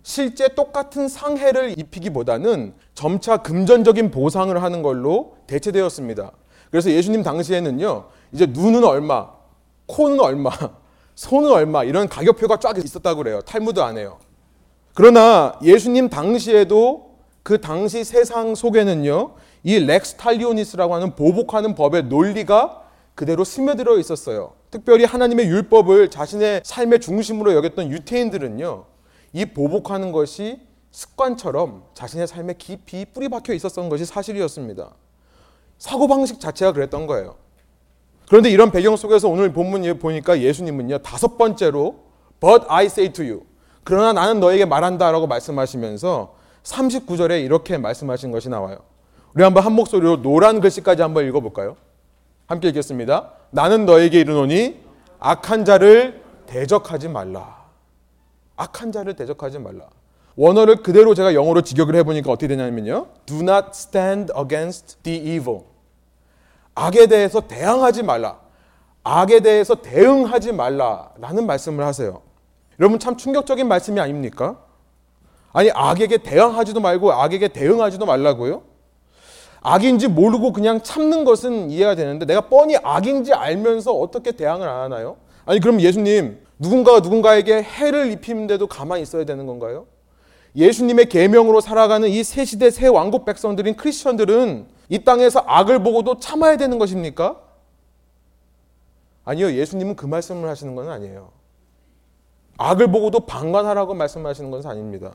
실제 0.09 0.47
똑같은 0.47 1.07
상해를 1.07 1.77
입히기보다는 1.77 2.73
점차 2.95 3.37
금전적인 3.37 4.09
보상을 4.09 4.59
하는 4.59 4.81
걸로 4.81 5.35
대체되었습니다. 5.45 6.31
그래서 6.71 6.89
예수님 6.89 7.21
당시에는요. 7.21 8.05
이제 8.31 8.47
눈은 8.47 8.83
얼마, 8.83 9.29
코는 9.85 10.19
얼마, 10.19 10.49
손은 11.13 11.51
얼마 11.51 11.83
이런 11.83 12.09
가격표가 12.09 12.57
쫙 12.57 12.79
있었다고 12.79 13.19
그래요. 13.19 13.41
탈무드 13.41 13.81
안에요. 13.81 14.17
그러나 14.95 15.59
예수님 15.61 16.09
당시에도 16.09 17.11
그 17.43 17.61
당시 17.61 18.03
세상 18.03 18.55
속에는요. 18.55 19.35
이 19.61 19.77
lex 19.77 20.15
talionis라고 20.15 20.95
하는 20.95 21.15
보복하는 21.15 21.75
법의 21.75 22.05
논리가 22.05 22.81
그대로 23.13 23.43
스며들어 23.43 23.99
있었어요. 23.99 24.53
특별히 24.71 25.05
하나님의 25.05 25.45
율법을 25.45 26.09
자신의 26.09 26.61
삶의 26.65 26.99
중심으로 26.99 27.53
여겼던 27.53 27.91
유태인들은요. 27.91 28.88
이 29.33 29.45
보복하는 29.45 30.11
것이 30.11 30.59
습관처럼 30.91 31.83
자신의 31.93 32.27
삶에 32.27 32.53
깊이 32.57 33.05
뿌리 33.05 33.29
박혀 33.29 33.53
있었던 33.53 33.89
것이 33.89 34.05
사실이었습니다. 34.05 34.89
사고방식 35.77 36.39
자체가 36.39 36.73
그랬던 36.73 37.07
거예요. 37.07 37.35
그런데 38.27 38.49
이런 38.49 38.71
배경 38.71 38.95
속에서 38.95 39.27
오늘 39.27 39.53
본문 39.53 39.97
보니까 39.99 40.39
예수님은요, 40.39 40.99
다섯 40.99 41.37
번째로, 41.37 42.03
But 42.39 42.65
I 42.69 42.85
say 42.85 43.11
to 43.13 43.25
you. 43.25 43.41
그러나 43.83 44.13
나는 44.13 44.39
너에게 44.39 44.65
말한다 44.65 45.11
라고 45.11 45.25
말씀하시면서 45.27 46.35
39절에 46.63 47.43
이렇게 47.43 47.77
말씀하신 47.77 48.31
것이 48.31 48.49
나와요. 48.49 48.77
우리 49.33 49.43
한번 49.43 49.63
한 49.63 49.73
목소리로 49.73 50.21
노란 50.21 50.59
글씨까지 50.59 51.01
한번 51.01 51.27
읽어볼까요? 51.27 51.75
함께 52.45 52.67
읽겠습니다. 52.69 53.33
나는 53.51 53.85
너에게 53.85 54.19
이르노니 54.19 54.79
악한 55.19 55.65
자를 55.65 56.23
대적하지 56.45 57.09
말라. 57.09 57.58
악한 58.59 58.91
자를 58.91 59.15
대적하지 59.15 59.57
말라. 59.59 59.85
원어를 60.35 60.83
그대로 60.83 61.13
제가 61.13 61.33
영어로 61.33 61.61
직역을 61.61 61.95
해보니까 61.95 62.29
어떻게 62.29 62.47
되냐면요. 62.49 63.07
Do 63.25 63.37
not 63.37 63.67
stand 63.73 64.33
against 64.37 64.97
the 65.03 65.17
evil. 65.17 65.61
악에 66.75 67.07
대해서 67.07 67.39
대항하지 67.41 68.03
말라. 68.03 68.39
악에 69.03 69.39
대해서 69.39 69.75
대응하지 69.75 70.51
말라라는 70.51 71.47
말씀을 71.47 71.85
하세요. 71.85 72.21
여러분 72.79 72.99
참 72.99 73.15
충격적인 73.15 73.67
말씀이 73.67 73.99
아닙니까? 73.99 74.57
아니 75.53 75.71
악에게 75.73 76.17
대항하지도 76.17 76.81
말고 76.81 77.13
악에게 77.13 77.49
대응하지도 77.49 78.05
말라고요? 78.05 78.63
악인지 79.61 80.09
모르고 80.09 80.51
그냥 80.53 80.81
참는 80.83 81.23
것은 81.23 81.69
이해가 81.69 81.95
되는데 81.95 82.25
내가 82.25 82.41
뻔히 82.41 82.77
악인지 82.77 83.33
알면서 83.33 83.93
어떻게 83.93 84.33
대항을 84.33 84.67
안 84.67 84.83
하나요? 84.83 85.17
아니 85.45 85.59
그럼 85.59 85.81
예수님 85.81 86.48
누군가가 86.59 86.99
누군가에게 86.99 87.63
해를 87.63 88.11
입히는데도 88.11 88.67
가만히 88.67 89.01
있어야 89.01 89.23
되는 89.23 89.47
건가요? 89.47 89.87
예수님의 90.55 91.07
계명으로 91.09 91.61
살아가는 91.61 92.07
이 92.09 92.23
새 92.23 92.43
시대 92.43 92.69
새 92.69 92.87
왕국 92.87 93.23
백성들인 93.25 93.75
크리스천들은 93.75 94.67
이 94.89 94.99
땅에서 95.03 95.43
악을 95.45 95.83
보고도 95.83 96.19
참아야 96.19 96.57
되는 96.57 96.77
것입니까? 96.77 97.39
아니요. 99.23 99.53
예수님은 99.53 99.95
그 99.95 100.05
말씀을 100.05 100.49
하시는 100.49 100.75
건 100.75 100.89
아니에요. 100.89 101.29
악을 102.57 102.91
보고도 102.91 103.21
방관하라고 103.21 103.93
말씀하시는 103.93 104.51
것은 104.51 104.69
아닙니다. 104.69 105.13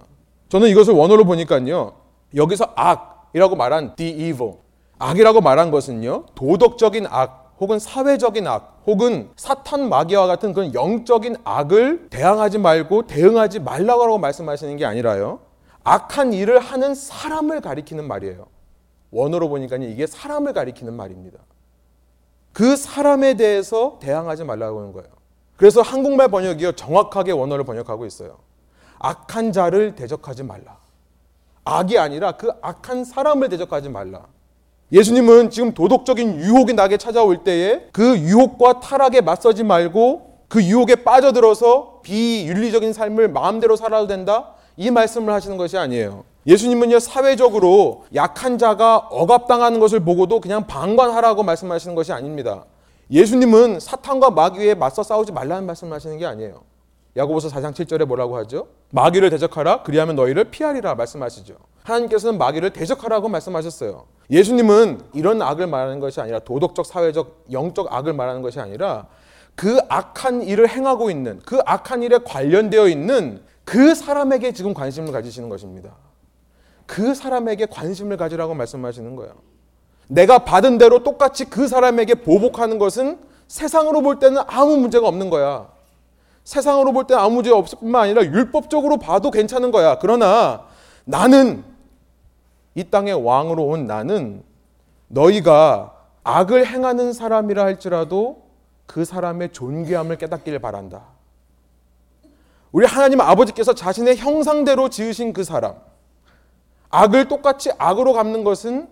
저는 0.48 0.68
이것을 0.68 0.94
원어로 0.94 1.24
보니까요. 1.24 1.94
여기서 2.34 2.72
악 2.76 3.30
이라고 3.34 3.56
말한 3.56 3.96
the 3.96 4.12
evil. 4.12 4.54
악이라고 4.98 5.40
말한 5.40 5.70
것은요. 5.72 6.26
도덕적인 6.36 7.06
악 7.10 7.54
혹은 7.60 7.78
사회적인 7.80 8.46
악 8.46 8.73
혹은 8.86 9.30
사탄 9.36 9.88
마귀와 9.88 10.26
같은 10.26 10.52
그런 10.52 10.74
영적인 10.74 11.36
악을 11.44 12.08
대항하지 12.10 12.58
말고 12.58 13.06
대응하지 13.06 13.60
말라고 13.60 14.18
말씀하시는 14.18 14.76
게 14.76 14.84
아니라요. 14.84 15.40
악한 15.84 16.32
일을 16.32 16.58
하는 16.58 16.94
사람을 16.94 17.60
가리키는 17.60 18.06
말이에요. 18.06 18.46
원어로 19.10 19.48
보니까 19.48 19.76
이게 19.76 20.06
사람을 20.06 20.52
가리키는 20.52 20.92
말입니다. 20.92 21.38
그 22.52 22.76
사람에 22.76 23.34
대해서 23.34 23.98
대항하지 24.00 24.44
말라고 24.44 24.80
하는 24.80 24.92
거예요. 24.92 25.08
그래서 25.56 25.82
한국말 25.82 26.28
번역이요. 26.28 26.72
정확하게 26.72 27.32
원어를 27.32 27.64
번역하고 27.64 28.06
있어요. 28.06 28.38
악한 28.98 29.52
자를 29.52 29.94
대적하지 29.94 30.42
말라. 30.42 30.78
악이 31.64 31.98
아니라 31.98 32.32
그 32.32 32.50
악한 32.60 33.04
사람을 33.04 33.48
대적하지 33.48 33.88
말라. 33.88 34.26
예수님은 34.94 35.50
지금 35.50 35.74
도덕적인 35.74 36.38
유혹이 36.38 36.74
나게 36.74 36.96
찾아올 36.98 37.38
때에 37.38 37.88
그 37.90 38.16
유혹과 38.16 38.78
타락에 38.78 39.22
맞서지 39.22 39.64
말고 39.64 40.34
그 40.46 40.62
유혹에 40.62 40.94
빠져들어서 40.94 41.98
비윤리적인 42.04 42.92
삶을 42.92 43.28
마음대로 43.28 43.74
살아도 43.74 44.06
된다? 44.06 44.54
이 44.76 44.92
말씀을 44.92 45.32
하시는 45.32 45.56
것이 45.56 45.76
아니에요. 45.76 46.22
예수님은요, 46.46 47.00
사회적으로 47.00 48.04
약한 48.14 48.56
자가 48.56 49.08
억압당하는 49.10 49.80
것을 49.80 49.98
보고도 49.98 50.40
그냥 50.40 50.68
방관하라고 50.68 51.42
말씀하시는 51.42 51.96
것이 51.96 52.12
아닙니다. 52.12 52.64
예수님은 53.10 53.80
사탄과 53.80 54.30
마귀에 54.30 54.74
맞서 54.74 55.02
싸우지 55.02 55.32
말라는 55.32 55.66
말씀을 55.66 55.92
하시는 55.92 56.18
게 56.18 56.26
아니에요. 56.26 56.60
야고보서 57.16 57.48
4장 57.48 57.72
7절에 57.72 58.04
뭐라고 58.06 58.36
하죠? 58.38 58.68
마귀를 58.90 59.30
대적하라 59.30 59.82
그리하면 59.82 60.16
너희를 60.16 60.44
피하리라 60.44 60.94
말씀하시죠. 60.94 61.54
하나님께서는 61.84 62.38
마귀를 62.38 62.70
대적하라고 62.70 63.28
말씀하셨어요. 63.28 64.06
예수님은 64.30 65.00
이런 65.12 65.40
악을 65.40 65.66
말하는 65.66 66.00
것이 66.00 66.20
아니라 66.20 66.40
도덕적, 66.40 66.86
사회적, 66.86 67.44
영적 67.52 67.92
악을 67.92 68.14
말하는 68.14 68.42
것이 68.42 68.58
아니라 68.58 69.06
그 69.54 69.78
악한 69.88 70.42
일을 70.42 70.68
행하고 70.68 71.10
있는 71.10 71.40
그 71.44 71.60
악한 71.64 72.02
일에 72.02 72.18
관련되어 72.24 72.88
있는 72.88 73.42
그 73.64 73.94
사람에게 73.94 74.52
지금 74.52 74.74
관심을 74.74 75.12
가지시는 75.12 75.48
것입니다. 75.48 75.94
그 76.86 77.14
사람에게 77.14 77.66
관심을 77.66 78.16
가지라고 78.16 78.54
말씀하시는 78.54 79.14
거예요. 79.16 79.34
내가 80.08 80.40
받은 80.40 80.78
대로 80.78 81.02
똑같이 81.02 81.44
그 81.46 81.68
사람에게 81.68 82.16
보복하는 82.16 82.78
것은 82.78 83.18
세상으로 83.48 84.02
볼 84.02 84.18
때는 84.18 84.42
아무 84.46 84.76
문제가 84.76 85.06
없는 85.08 85.30
거야. 85.30 85.73
세상으로 86.44 86.92
볼 86.92 87.06
때 87.06 87.14
아무 87.14 87.36
문제 87.36 87.50
없을 87.50 87.78
뿐만 87.78 88.02
아니라 88.02 88.22
율법적으로 88.22 88.98
봐도 88.98 89.30
괜찮은 89.30 89.70
거야. 89.70 89.98
그러나 89.98 90.66
나는 91.04 91.64
이 92.74 92.84
땅의 92.84 93.24
왕으로 93.24 93.64
온 93.64 93.86
나는 93.86 94.42
너희가 95.08 95.94
악을 96.22 96.66
행하는 96.66 97.12
사람이라 97.12 97.62
할지라도 97.64 98.44
그 98.86 99.04
사람의 99.04 99.52
존귀함을 99.52 100.18
깨닫기를 100.18 100.58
바란다. 100.58 101.02
우리 102.72 102.86
하나님 102.86 103.20
아버지께서 103.20 103.72
자신의 103.74 104.16
형상대로 104.16 104.88
지으신 104.88 105.32
그 105.32 105.44
사람, 105.44 105.76
악을 106.90 107.28
똑같이 107.28 107.70
악으로 107.78 108.12
갚는 108.12 108.42
것은 108.44 108.88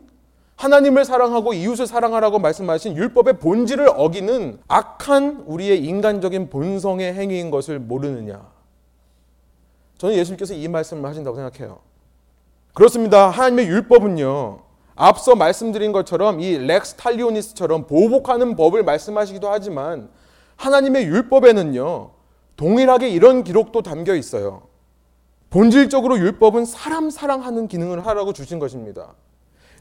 하나님을 0.57 1.05
사랑하고 1.05 1.55
이웃을 1.55 1.87
사랑하라고 1.87 2.39
말씀하신 2.39 2.97
율법의 2.97 3.39
본질을 3.39 3.89
어기는 3.97 4.59
악한 4.69 5.45
우리의 5.47 5.85
인간적인 5.85 6.51
본성의 6.51 7.15
행위인 7.15 7.51
것을 7.51 7.79
모르느냐. 7.79 8.47
저는 9.99 10.17
예수님께서 10.17 10.55
이 10.55 10.69
말씀을 10.69 11.09
하신다고 11.09 11.37
생각해요. 11.37 11.79
그렇습니다. 12.75 13.31
하나님의 13.31 13.67
율법은요. 13.67 14.61
앞서 14.95 15.35
말씀드린 15.35 15.93
것처럼 15.93 16.41
이 16.41 16.59
렉스 16.59 16.97
탈리오니스처럼 16.97 17.87
보복하는 17.87 18.57
법을 18.57 18.85
말씀하시기도 18.85 19.49
하지만 19.49 20.11
하나님의 20.57 21.07
율법에는요. 21.07 22.11
동일하게 22.57 23.09
이런 23.09 23.43
기록도 23.45 23.83
담겨 23.83 24.15
있어요. 24.15 24.63
본질적으로 25.51 26.19
율법은 26.19 26.65
사람 26.65 27.11
사랑하는 27.11 27.69
기능을 27.69 28.07
하라고 28.07 28.33
주신 28.33 28.59
것입니다. 28.59 29.15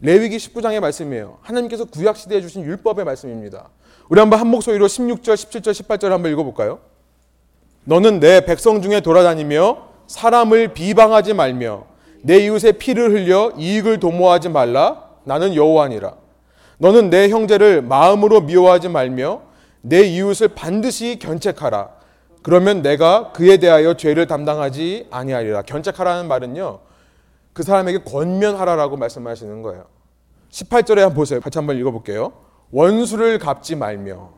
레위기 0.01 0.38
19장의 0.38 0.79
말씀이에요. 0.79 1.38
하나님께서 1.41 1.86
구약 1.86 2.17
시대에 2.17 2.41
주신 2.41 2.63
율법의 2.63 3.05
말씀입니다. 3.05 3.70
우리 4.10 4.20
한번 4.20 4.39
한 4.39 4.48
목소리로 4.48 4.88
16절, 4.88 5.36
17절, 5.36 5.72
18절 5.72 6.10
한번 6.10 6.31
읽어 6.31 6.43
볼까요? 6.43 6.79
너는 7.86 8.20
내 8.20 8.43
백성 8.46 8.81
중에 8.81 9.01
돌아다니며 9.01 9.88
사람을 10.08 10.74
비방하지 10.74 11.34
말며 11.34 11.86
내 12.22 12.38
이웃의 12.46 12.74
피를 12.74 13.12
흘려 13.12 13.51
이익을 13.58 14.00
도모하지 14.00 14.50
말라. 14.50 15.10
나는 15.24 15.55
여호와니라. 15.55 16.15
너는 16.79 17.10
내 17.12 17.29
형제를 17.29 17.81
마음으로 17.84 18.41
미워하지 18.41 18.89
말며 18.89 19.43
내 19.81 20.01
이웃을 20.01 20.50
반드시 20.50 21.20
견책하라. 21.20 21.89
그러면 22.41 22.81
내가 22.81 23.31
그에 23.34 23.58
대하여 23.58 23.96
죄를 23.96 24.25
담당하지 24.25 25.08
아니하리라. 25.12 25.62
견책하라는 25.62 26.27
말은요. 26.27 26.79
그 27.53 27.63
사람에게 27.63 28.00
권면하라라고 28.00 28.98
말씀하시는 28.98 29.62
거예요. 29.62 29.86
18절에 30.51 30.98
한번 31.00 31.15
보세요. 31.15 31.39
같이 31.39 31.58
한번 31.58 31.77
읽어볼게요. 31.77 32.34
원수를 32.72 33.39
갚지 33.39 33.75
말며 33.75 34.31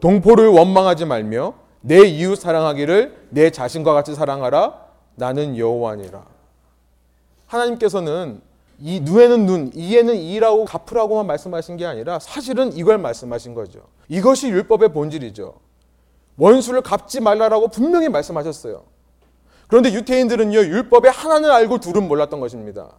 동포를 0.00 0.48
원망하지 0.48 1.04
말며 1.04 1.54
내 1.80 2.00
이웃 2.00 2.36
사랑하기를 2.36 3.28
내 3.30 3.50
자신과 3.50 3.92
같이 3.92 4.14
사랑하라. 4.14 4.86
나는 5.14 5.56
여호와니라. 5.56 6.24
하나님께서는 7.46 8.40
이 8.78 9.00
눈에는 9.00 9.46
눈, 9.46 9.70
이에는 9.74 10.14
이라고 10.16 10.64
갚으라고만 10.64 11.26
말씀하신 11.26 11.76
게 11.76 11.84
아니라 11.84 12.18
사실은 12.18 12.72
이걸 12.72 12.98
말씀하신 12.98 13.54
거죠. 13.54 13.80
이것이 14.08 14.48
율법의 14.48 14.92
본질이죠. 14.92 15.54
원수를 16.38 16.80
갚지 16.80 17.20
말라라고 17.20 17.68
분명히 17.68 18.08
말씀하셨어요. 18.08 18.84
그런데 19.70 19.92
유태인들은요, 19.92 20.58
율법의 20.58 21.12
하나는 21.12 21.50
알고 21.50 21.78
둘은 21.78 22.08
몰랐던 22.08 22.40
것입니다. 22.40 22.90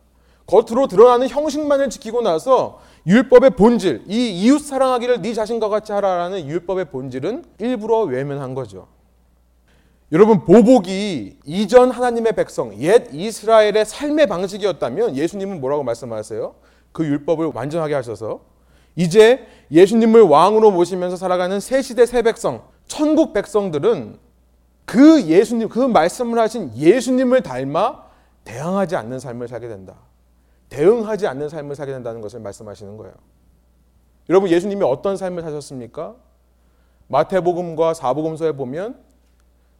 겉으로 0.47 0.87
드러나는 0.87 1.27
형식만을 1.27 1.89
지키고 1.89 2.21
나서 2.21 2.79
율법의 3.05 3.51
본질, 3.51 4.05
이 4.07 4.29
이웃 4.41 4.59
사랑하기를 4.59 5.21
네 5.21 5.33
자신과 5.33 5.67
같이 5.67 5.91
하라라는 5.91 6.47
율법의 6.47 6.85
본질은 6.85 7.43
일부러 7.59 7.99
외면한 8.03 8.55
거죠. 8.55 8.87
여러분 10.13 10.45
보복이 10.45 11.39
이전 11.45 11.91
하나님의 11.91 12.33
백성, 12.33 12.73
옛 12.81 13.07
이스라엘의 13.11 13.85
삶의 13.85 14.27
방식이었다면 14.27 15.15
예수님은 15.17 15.59
뭐라고 15.59 15.83
말씀하세요? 15.83 16.55
그 16.93 17.05
율법을 17.05 17.51
완전하게 17.53 17.95
하셔서 17.95 18.41
이제 18.95 19.45
예수님을 19.71 20.21
왕으로 20.21 20.71
모시면서 20.71 21.17
살아가는 21.17 21.59
새 21.59 21.81
시대 21.81 22.05
새 22.05 22.21
백성, 22.21 22.61
천국 22.87 23.33
백성들은 23.33 24.30
그 24.85 25.23
예수님, 25.23 25.69
그 25.69 25.79
말씀을 25.79 26.39
하신 26.39 26.75
예수님을 26.75 27.43
닮아 27.43 28.05
대항하지 28.43 28.95
않는 28.95 29.19
삶을 29.19 29.47
살게 29.47 29.67
된다. 29.67 29.95
대응하지 30.69 31.27
않는 31.27 31.49
삶을 31.49 31.75
살게 31.75 31.91
된다는 31.91 32.21
것을 32.21 32.39
말씀하시는 32.39 32.97
거예요. 32.97 33.13
여러분 34.29 34.49
예수님이 34.49 34.83
어떤 34.83 35.17
삶을 35.17 35.41
사셨습니까? 35.43 36.15
마태복음과 37.07 37.93
사복음서에 37.93 38.53
보면 38.53 38.97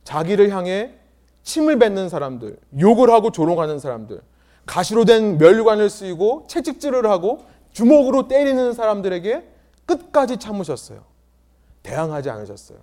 자기를 0.04 0.50
향해 0.50 0.96
침을 1.44 1.80
뱉는 1.80 2.10
사람들, 2.10 2.58
욕을 2.80 3.10
하고 3.10 3.32
조롱하는 3.32 3.80
사람들, 3.80 4.22
가시로 4.66 5.06
된 5.06 5.38
멸관을 5.38 5.90
쓰이고 5.90 6.46
채찍질을 6.48 7.10
하고 7.10 7.46
주먹으로 7.72 8.28
때리는 8.28 8.74
사람들에게 8.74 9.48
끝까지 9.86 10.38
참으셨어요. 10.38 11.04
대항하지 11.84 12.30
않으셨어요. 12.30 12.80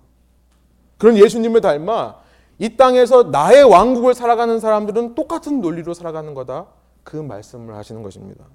그런 0.99 1.17
예수님을 1.17 1.61
닮아 1.61 2.17
이 2.59 2.75
땅에서 2.75 3.23
나의 3.23 3.63
왕국을 3.63 4.13
살아가는 4.13 4.59
사람들은 4.59 5.15
똑같은 5.15 5.61
논리로 5.61 5.95
살아가는 5.95 6.33
거다. 6.35 6.67
그 7.03 7.15
말씀을 7.15 7.75
하시는 7.75 8.03
것입니다. 8.03 8.45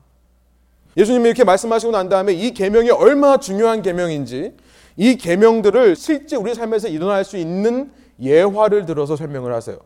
예수님이 0.96 1.26
이렇게 1.26 1.42
말씀하시고 1.42 1.90
난 1.90 2.08
다음에 2.08 2.32
이 2.32 2.52
계명이 2.52 2.90
얼마나 2.90 3.38
중요한 3.38 3.82
계명인지 3.82 4.56
이 4.96 5.16
계명들을 5.16 5.96
실제 5.96 6.36
우리 6.36 6.54
삶에서 6.54 6.88
일어날 6.88 7.24
수 7.24 7.36
있는 7.36 7.90
예화를 8.20 8.86
들어서 8.86 9.16
설명을 9.16 9.52
하세요. 9.52 9.78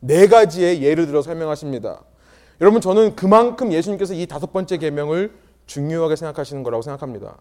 네 0.00 0.28
가지의 0.28 0.82
예를 0.82 1.06
들어 1.06 1.20
설명하십니다. 1.20 2.02
여러분 2.60 2.80
저는 2.80 3.16
그만큼 3.16 3.72
예수님께서 3.72 4.14
이 4.14 4.26
다섯 4.26 4.52
번째 4.52 4.78
계명을 4.78 5.32
중요하게 5.66 6.16
생각하시는 6.16 6.62
거라고 6.62 6.82
생각합니다. 6.82 7.36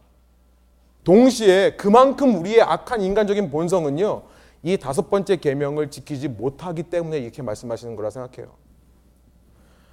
동시에 1.08 1.78
그만큼 1.78 2.36
우리의 2.38 2.62
악한 2.62 3.02
인간적인 3.02 3.50
본성은요. 3.50 4.24
이 4.64 4.76
다섯 4.76 5.10
번째 5.10 5.38
계명을 5.38 5.90
지키지 5.90 6.28
못하기 6.28 6.84
때문에 6.84 7.20
이렇게 7.20 7.42
말씀하시는 7.42 7.96
거라 7.96 8.10
생각해요. 8.10 8.52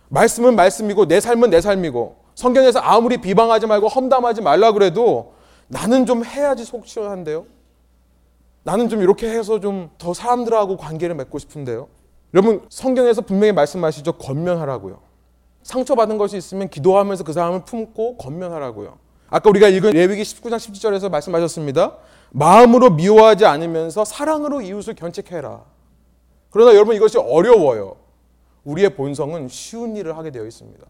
말씀은 0.09 0.56
말씀이고 0.56 1.06
내 1.06 1.21
삶은 1.21 1.50
내 1.50 1.61
삶이고 1.61 2.16
성경에서 2.35 2.80
아무리 2.80 3.18
비방하지 3.18 3.68
말고 3.68 3.87
험담하지 3.87 4.42
말라 4.42 4.73
그래도 4.73 5.35
나는 5.68 6.04
좀 6.04 6.25
해야지 6.25 6.64
속 6.64 6.85
시원한데요. 6.85 7.47
나는 8.64 8.88
좀 8.88 9.00
이렇게 9.00 9.30
해서 9.30 9.61
좀 9.61 9.90
더 9.99 10.14
사람들하고 10.14 10.76
관계를 10.76 11.14
맺고 11.14 11.38
싶은데요. 11.38 11.87
여러분 12.35 12.66
성경에서 12.68 13.21
분명히 13.21 13.52
말씀하시죠. 13.52 14.14
권면하라고요. 14.14 14.98
상처받은 15.62 16.18
것이 16.18 16.37
있으면 16.37 16.68
기도하면서 16.68 17.22
그 17.22 17.33
사람을 17.33 17.64
품고 17.66 18.16
권면하라고요. 18.16 19.04
아까 19.35 19.51
우리가 19.51 19.66
읽은 19.66 19.90
레위기 19.94 20.23
19장 20.23 20.59
17절에서 20.59 21.11
말씀하셨습니다. 21.11 21.97
마음으로 22.31 22.90
미워하지 22.90 23.44
않으면서 23.47 24.05
사랑으로 24.05 24.61
이웃을 24.61 24.94
견책해라. 24.94 25.61
그러나 26.51 26.73
여러분 26.73 26.94
이것이 26.94 27.18
어려워요. 27.18 27.97
우리의 28.62 28.94
본성은 28.94 29.49
쉬운 29.49 29.97
일을 29.97 30.16
하게 30.16 30.31
되어 30.31 30.47
있습니다. 30.47 30.87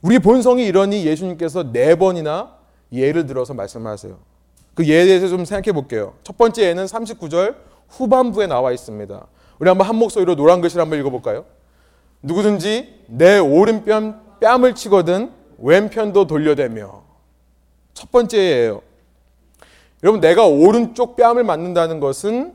우리 0.00 0.20
본성이 0.20 0.64
이러니 0.66 1.04
예수님께서 1.06 1.72
네 1.72 1.96
번이나 1.96 2.54
예를 2.92 3.26
들어서 3.26 3.52
말씀하세요. 3.52 4.16
그 4.74 4.86
예에 4.86 5.04
대해서 5.04 5.26
좀 5.26 5.44
생각해 5.44 5.72
볼게요. 5.72 6.14
첫 6.22 6.38
번째 6.38 6.68
예는 6.68 6.84
39절 6.84 7.56
후반부에 7.88 8.46
나와 8.46 8.70
있습니다. 8.70 9.26
우리 9.58 9.68
한번 9.68 9.88
한 9.88 9.96
목소리로 9.96 10.36
노란 10.36 10.60
글씨를 10.60 10.82
한번 10.82 11.00
읽어 11.00 11.10
볼까요? 11.10 11.44
누구든지 12.22 13.06
내 13.08 13.38
오른편 13.40 14.20
뺨을 14.38 14.76
치거든 14.76 15.32
왼편도 15.58 16.28
돌려대며 16.28 17.05
첫 17.96 18.12
번째예요. 18.12 18.82
여러분 20.02 20.20
내가 20.20 20.46
오른쪽 20.46 21.16
뺨을 21.16 21.44
맞는다는 21.44 21.98
것은 21.98 22.54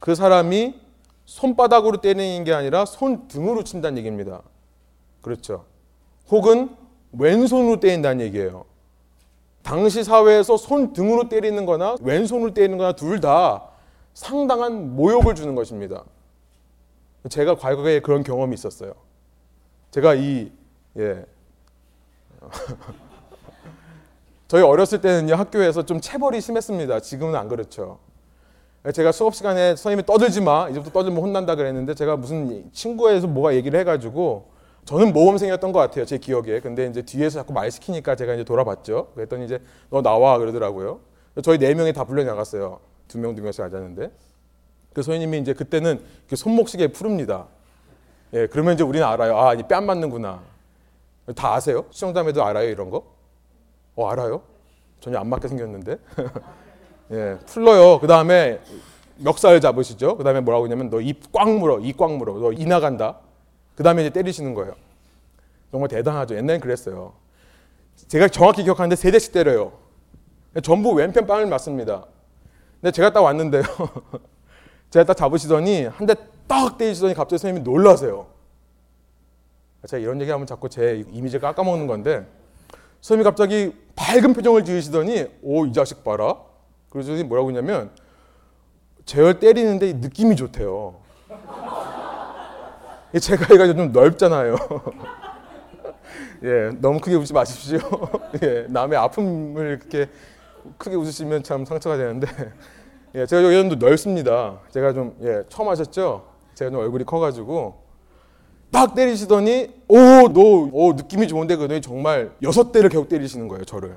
그 0.00 0.16
사람이 0.16 0.74
손바닥으로 1.24 2.00
때리는 2.00 2.42
게 2.42 2.52
아니라 2.52 2.84
손등으로 2.84 3.62
친다는 3.62 3.98
얘기입니다. 3.98 4.42
그렇죠. 5.22 5.66
혹은 6.30 6.76
왼손으로 7.12 7.78
때린다는 7.78 8.24
얘기예요. 8.26 8.64
당시 9.62 10.02
사회에서 10.02 10.56
손등으로 10.56 11.28
때리는 11.28 11.64
거나 11.64 11.94
왼손으로 12.02 12.52
때리는 12.52 12.76
거나 12.76 12.92
둘 12.94 13.20
다 13.20 13.68
상당한 14.14 14.96
모욕을 14.96 15.36
주는 15.36 15.54
것입니다. 15.54 16.04
제가 17.28 17.54
과거에 17.54 18.00
그런 18.00 18.24
경험이 18.24 18.54
있었어요. 18.54 18.94
제가 19.92 20.16
이, 20.16 20.50
예. 20.98 21.24
저희 24.50 24.64
어렸을 24.64 25.00
때는요, 25.00 25.36
학교에서 25.36 25.86
좀 25.86 26.00
체벌이 26.00 26.40
심했습니다. 26.40 26.98
지금은 26.98 27.36
안 27.36 27.46
그렇죠. 27.46 28.00
제가 28.92 29.12
수업 29.12 29.36
시간에 29.36 29.76
선생님이 29.76 30.04
떠들지 30.04 30.40
마. 30.40 30.68
이제부터 30.68 30.90
떠들면 30.90 31.22
혼난다 31.22 31.54
그랬는데 31.54 31.94
제가 31.94 32.16
무슨 32.16 32.68
친구에서 32.72 33.28
뭐가 33.28 33.54
얘기를 33.54 33.78
해가지고 33.78 34.50
저는 34.86 35.12
모범생이었던 35.12 35.70
것 35.70 35.78
같아요. 35.78 36.04
제 36.04 36.18
기억에. 36.18 36.58
근데 36.58 36.86
이제 36.86 37.02
뒤에서 37.02 37.38
자꾸 37.38 37.52
말 37.52 37.70
시키니까 37.70 38.16
제가 38.16 38.34
이제 38.34 38.42
돌아봤죠. 38.42 39.12
그랬더니 39.14 39.44
이제 39.44 39.62
너 39.88 40.02
나와 40.02 40.36
그러더라고요. 40.38 40.98
저희 41.44 41.56
네 41.58 41.72
명이 41.72 41.92
다 41.92 42.02
불려 42.02 42.24
나갔어요. 42.24 42.80
두 43.06 43.18
명, 43.18 43.36
두 43.36 43.42
명씩 43.42 43.62
앉았는데. 43.62 44.10
그 44.92 45.02
선생님이 45.02 45.38
이제 45.38 45.52
그때는 45.54 46.02
손목시계 46.34 46.88
푸릅니다. 46.88 47.46
예, 48.32 48.48
그러면 48.48 48.74
이제 48.74 48.82
우리는 48.82 49.06
알아요. 49.06 49.38
아, 49.38 49.54
이 49.54 49.62
뺨 49.68 49.86
맞는구나. 49.86 50.40
다 51.36 51.54
아세요? 51.54 51.84
수영담에도 51.90 52.44
알아요, 52.44 52.68
이런 52.68 52.90
거? 52.90 53.19
어, 53.96 54.08
알아요? 54.08 54.42
전혀 55.00 55.18
안 55.18 55.28
맞게 55.28 55.48
생겼는데. 55.48 55.98
예, 57.12 57.38
풀러요. 57.46 57.98
그 58.00 58.06
다음에 58.06 58.60
멱살 59.18 59.60
잡으시죠. 59.60 60.16
그 60.16 60.24
다음에 60.24 60.40
뭐라고 60.40 60.64
하냐면 60.64 60.90
너 60.90 61.00
입 61.00 61.32
꽉 61.32 61.48
물어, 61.50 61.80
이꽉 61.80 62.16
물어. 62.16 62.34
너 62.34 62.52
이 62.52 62.64
나간다. 62.66 63.18
그 63.74 63.82
다음에 63.82 64.02
이제 64.02 64.10
때리시는 64.10 64.54
거예요. 64.54 64.74
정말 65.70 65.88
대단하죠. 65.88 66.36
옛날엔 66.36 66.60
그랬어요. 66.60 67.14
제가 68.08 68.28
정확히 68.28 68.62
기억하는데 68.64 68.96
세 68.96 69.10
대씩 69.10 69.32
때려요. 69.32 69.72
전부 70.62 70.90
왼편 70.92 71.26
빵을 71.26 71.46
맞습니다. 71.46 72.06
근데 72.80 72.90
제가 72.92 73.12
딱 73.12 73.20
왔는데요. 73.22 73.62
제가 74.90 75.04
딱 75.04 75.16
잡으시더니 75.16 75.84
한 75.84 76.06
대 76.06 76.14
딱 76.48 76.76
때리시더니 76.78 77.14
갑자기 77.14 77.38
선생님이 77.38 77.62
놀라세요. 77.64 78.26
제가 79.86 80.00
이런 80.02 80.20
얘기하면 80.20 80.46
자꾸 80.48 80.68
제 80.68 81.04
이미지를 81.12 81.40
깎아먹는 81.40 81.86
건데 81.86 82.26
선생님이 83.00 83.24
갑자기 83.24 83.72
밝은 83.96 84.32
표정을 84.34 84.64
지으시더니 84.64 85.26
오 85.42 85.66
이 85.66 85.72
자식 85.72 86.04
봐라. 86.04 86.36
그래서 86.90 87.12
뭐라고 87.24 87.50
했냐면 87.50 87.90
제열 89.04 89.38
때리는데 89.40 89.94
느낌이 89.94 90.36
좋대요. 90.36 90.96
제가 93.20 93.54
얘가 93.54 93.66
좀 93.72 93.92
넓잖아요. 93.92 94.56
예, 96.42 96.70
너무 96.80 97.00
크게 97.00 97.16
웃지 97.16 97.32
마십시오. 97.32 97.78
예, 98.42 98.66
남의 98.68 98.98
아픔을 98.98 99.66
이렇게 99.68 100.08
크게 100.78 100.96
웃으시면 100.96 101.42
참 101.42 101.64
상처가 101.64 101.96
되는데, 101.96 102.26
예, 103.14 103.26
제가 103.26 103.42
여기는 103.44 103.78
넓습니다. 103.78 104.60
제가 104.70 104.92
좀, 104.92 105.16
예, 105.22 105.42
처음 105.48 105.68
하셨죠? 105.68 106.26
제가 106.54 106.70
좀 106.70 106.80
얼굴이 106.80 107.04
커가지고, 107.04 107.82
딱 108.70 108.94
때리시더니, 108.94 109.70
오, 109.88 109.96
너, 110.32 110.68
오, 110.72 110.92
느낌이 110.92 111.26
좋은데, 111.28 111.56
그러더니 111.56 111.80
정말 111.80 112.32
여섯 112.42 112.70
대를 112.72 112.88
계속 112.88 113.08
때리시는 113.08 113.48
거예요, 113.48 113.64
저를. 113.64 113.96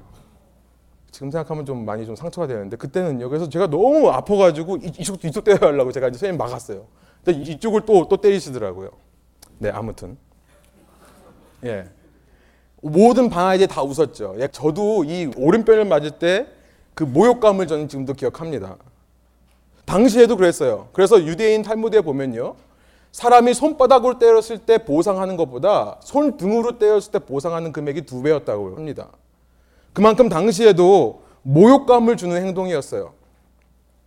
지금 1.12 1.30
생각하면 1.30 1.66
좀 1.66 1.86
많이 1.86 2.06
좀 2.06 2.16
상처가 2.16 2.48
되는데, 2.48 2.76
그때는 2.76 3.22
여기서 3.22 3.50
제가 3.50 3.68
너무 3.68 4.10
아파가지고, 4.10 4.78
이쪽도 4.78 5.28
이쪽 5.28 5.44
때려하려고 5.44 5.92
제가 5.92 6.08
이제 6.08 6.18
선생님 6.18 6.38
막았어요. 6.38 6.86
근데 7.24 7.40
이쪽을 7.40 7.82
또, 7.86 8.08
또 8.08 8.18
때리시더라고요. 8.18 8.90
네, 9.60 9.70
아무튼. 9.70 10.18
예. 11.64 11.86
모든 12.82 13.30
반아이들이 13.30 13.68
다 13.68 13.82
웃었죠. 13.84 14.36
예, 14.40 14.48
저도 14.48 15.04
이 15.06 15.32
오른편을 15.38 15.86
맞을 15.86 16.12
때 16.12 16.64
그 16.94 17.04
모욕감을 17.04 17.68
저는 17.68 17.88
지금도 17.88 18.14
기억합니다. 18.14 18.78
당시에도 19.86 20.38
그랬어요. 20.38 20.90
그래서 20.94 21.24
유대인 21.24 21.62
탈무드에 21.62 22.02
보면요. 22.02 22.56
사람이 23.14 23.54
손바닥으로 23.54 24.18
때렸을 24.18 24.58
때 24.58 24.80
보상하는 24.80 25.38
것보다 25.38 25.98
손등으로 26.02 26.80
때렸을 26.80 27.12
때 27.12 27.20
보상하는 27.20 27.72
금액이 27.72 28.02
두 28.08 28.24
배였다고 28.24 28.76
합니다. 28.76 29.10
그만큼 29.94 30.30
당시에도 30.30 31.22
모욕감을 31.44 32.18
주는 32.18 32.36
행동이었어요. 32.36 33.14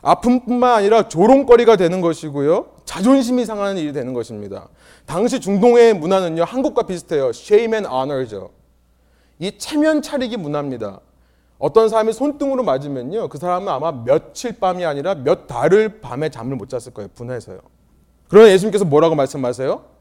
아픔뿐만 0.02 0.74
아니라 0.74 1.08
조롱거리가 1.08 1.76
되는 1.76 2.00
것이고요. 2.00 2.66
자존심이 2.84 3.44
상하는 3.44 3.78
일이 3.78 3.92
되는 3.92 4.12
것입니다. 4.12 4.68
당시 5.06 5.40
중동의 5.40 5.94
문화는요. 5.94 6.42
한국과 6.42 6.82
비슷해요. 6.82 7.28
shame 7.28 7.74
and 7.74 7.88
honor죠. 7.88 8.50
이 9.38 9.56
체면 9.56 10.02
차리기 10.02 10.36
문화입니다. 10.36 11.00
어떤 11.58 11.88
사람이 11.88 12.12
손등으로 12.12 12.64
맞으면요. 12.64 13.28
그 13.28 13.38
사람은 13.38 13.68
아마 13.68 13.92
며칠 13.92 14.58
밤이 14.58 14.84
아니라 14.84 15.14
몇 15.14 15.46
달을 15.46 16.00
밤에 16.00 16.28
잠을 16.28 16.56
못 16.56 16.68
잤을 16.68 16.92
거예요. 16.92 17.08
분해서요. 17.14 17.75
그러나 18.28 18.50
예수님께서 18.50 18.84
뭐라고 18.84 19.14
말씀하세요? 19.14 19.96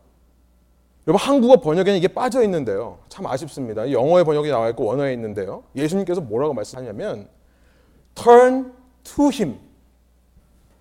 여러분 1.07 1.27
한국어 1.27 1.57
번역에는 1.61 1.97
이게 1.97 2.07
빠져 2.07 2.41
있는데요. 2.43 2.97
참 3.09 3.27
아쉽습니다. 3.27 3.91
영어의 3.91 4.25
번역이 4.25 4.49
나와 4.49 4.69
있고 4.69 4.85
원어에 4.85 5.13
있는데요. 5.13 5.63
예수님께서 5.75 6.21
뭐라고 6.21 6.53
말씀하냐면 6.53 7.27
turn 8.15 8.73
to 9.03 9.29
him. 9.31 9.59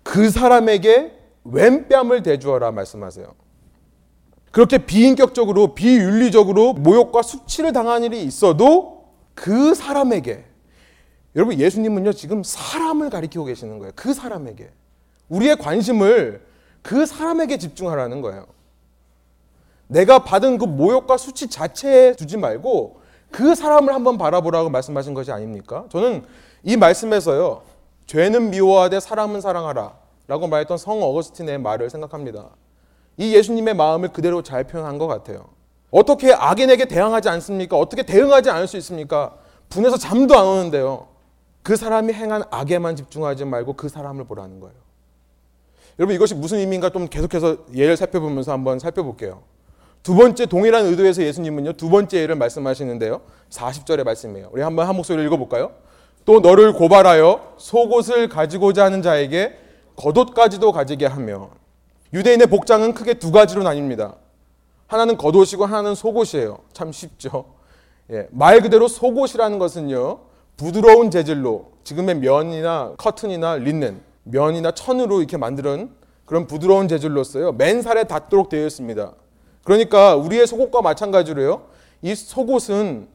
그 0.01 0.29
사람에게 0.29 1.13
왼뺨을 1.43 2.23
대주어라 2.23 2.71
말씀하세요. 2.71 3.27
그렇게 4.51 4.79
비인격적으로 4.79 5.75
비윤리적으로 5.75 6.73
모욕과 6.73 7.21
수치를 7.21 7.73
당한 7.73 8.03
일이 8.03 8.23
있어도 8.23 9.05
그 9.33 9.75
사람에게 9.75 10.45
여러분 11.35 11.59
예수님은요 11.59 12.13
지금 12.13 12.41
사람을 12.41 13.09
가리키고 13.09 13.45
계시는 13.45 13.79
거예요. 13.79 13.91
그 13.95 14.13
사람에게 14.13 14.69
우리의 15.27 15.57
관심을 15.57 16.44
그 16.85 17.07
사람에게 17.07 17.57
집중하라는 17.57 18.21
거예요. 18.21 18.45
내가 19.87 20.19
받은 20.19 20.59
그 20.59 20.65
모욕과 20.65 21.17
수치 21.17 21.49
자체에 21.49 22.13
두지 22.13 22.37
말고 22.37 23.01
그 23.31 23.55
사람을 23.55 23.91
한번 23.91 24.19
바라보라고 24.19 24.69
말씀하신 24.69 25.15
것이 25.15 25.31
아닙니까? 25.31 25.85
저는 25.89 26.23
이 26.61 26.77
말씀에서요. 26.77 27.63
죄는 28.05 28.51
미워하되 28.51 28.99
사람은 28.99 29.41
사랑하라 29.41 29.93
라고 30.27 30.47
말했던 30.47 30.77
성 30.77 31.01
어거스틴의 31.01 31.57
말을 31.57 31.89
생각합니다. 31.89 32.49
이 33.17 33.33
예수님의 33.33 33.73
마음을 33.73 34.09
그대로 34.09 34.43
잘 34.43 34.63
표현한 34.65 34.99
것 34.99 35.07
같아요. 35.07 35.45
어떻게 35.89 36.33
악인에게 36.33 36.85
대항하지 36.85 37.29
않습니까? 37.29 37.77
어떻게 37.77 38.03
대응하지 38.03 38.51
않을 38.51 38.67
수 38.67 38.77
있습니까? 38.77 39.35
분해서 39.69 39.97
잠도 39.97 40.37
안 40.37 40.45
오는데요. 40.45 41.07
그 41.63 41.75
사람이 41.75 42.13
행한 42.13 42.43
악에만 42.51 42.95
집중하지 42.95 43.45
말고 43.45 43.73
그 43.73 43.89
사람을 43.89 44.25
보라는 44.25 44.59
거예요. 44.59 44.84
여러분 45.97 46.15
이것이 46.15 46.35
무슨 46.35 46.57
의미인가 46.59 46.89
좀 46.89 47.07
계속해서 47.07 47.57
예를 47.73 47.95
살펴보면서 47.97 48.51
한번 48.51 48.79
살펴볼게요. 48.79 49.43
두 50.03 50.13
번째 50.13 50.45
동일한 50.45 50.85
의도에서 50.85 51.23
예수님은요 51.23 51.73
두 51.73 51.89
번째 51.89 52.19
예를 52.19 52.35
말씀하시는데요. 52.35 53.21
40절의 53.49 54.03
말씀이에요. 54.03 54.49
우리 54.51 54.61
한번 54.61 54.87
한 54.87 54.95
목소리로 54.95 55.25
읽어볼까요? 55.25 55.71
또 56.25 56.39
너를 56.41 56.73
고발하여 56.73 57.55
속옷을 57.57 58.29
가지고자 58.29 58.85
하는 58.85 59.01
자에게 59.01 59.57
겉옷까지도 59.95 60.71
가지게 60.71 61.05
하며 61.05 61.49
유대인의 62.13 62.47
복장은 62.47 62.93
크게 62.93 63.15
두 63.15 63.31
가지로 63.31 63.63
나뉩니다. 63.63 64.15
하나는 64.87 65.17
겉옷이고 65.17 65.65
하나는 65.65 65.95
속옷이에요. 65.95 66.59
참 66.73 66.91
쉽죠. 66.91 67.45
예, 68.11 68.27
말 68.31 68.61
그대로 68.61 68.87
속옷이라는 68.87 69.57
것은요 69.57 70.19
부드러운 70.57 71.09
재질로 71.09 71.71
지금의 71.83 72.15
면이나 72.19 72.93
커튼이나 72.97 73.55
린넨 73.55 73.99
면이나 74.25 74.71
천으로 74.71 75.19
이렇게 75.19 75.37
만드는 75.37 75.89
그런 76.25 76.47
부드러운 76.47 76.87
재질로써요. 76.87 77.53
맨살에 77.53 78.05
닿도록 78.05 78.49
되어 78.49 78.65
있습니다. 78.65 79.13
그러니까 79.63 80.15
우리의 80.15 80.47
속옷과 80.47 80.81
마찬가지로요. 80.81 81.67
이 82.01 82.13
속옷은 82.13 83.07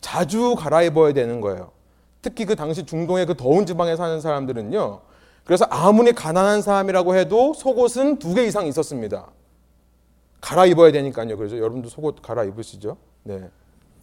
자주 0.00 0.54
갈아입어야 0.56 1.12
되는 1.12 1.40
거예요. 1.40 1.72
특히 2.22 2.44
그 2.46 2.56
당시 2.56 2.84
중동의 2.86 3.26
그 3.26 3.36
더운 3.36 3.66
지방에 3.66 3.96
사는 3.96 4.20
사람들은요. 4.20 5.00
그래서 5.44 5.66
아무리 5.68 6.12
가난한 6.12 6.62
사람이라고 6.62 7.14
해도 7.16 7.52
속옷은 7.54 8.18
두 8.18 8.34
개 8.34 8.44
이상 8.44 8.66
있었습니다. 8.66 9.28
갈아입어야 10.40 10.92
되니까요. 10.92 11.36
그래서 11.36 11.56
여러분도 11.58 11.88
속옷 11.88 12.22
갈아입으시죠? 12.22 12.96
네. 13.24 13.48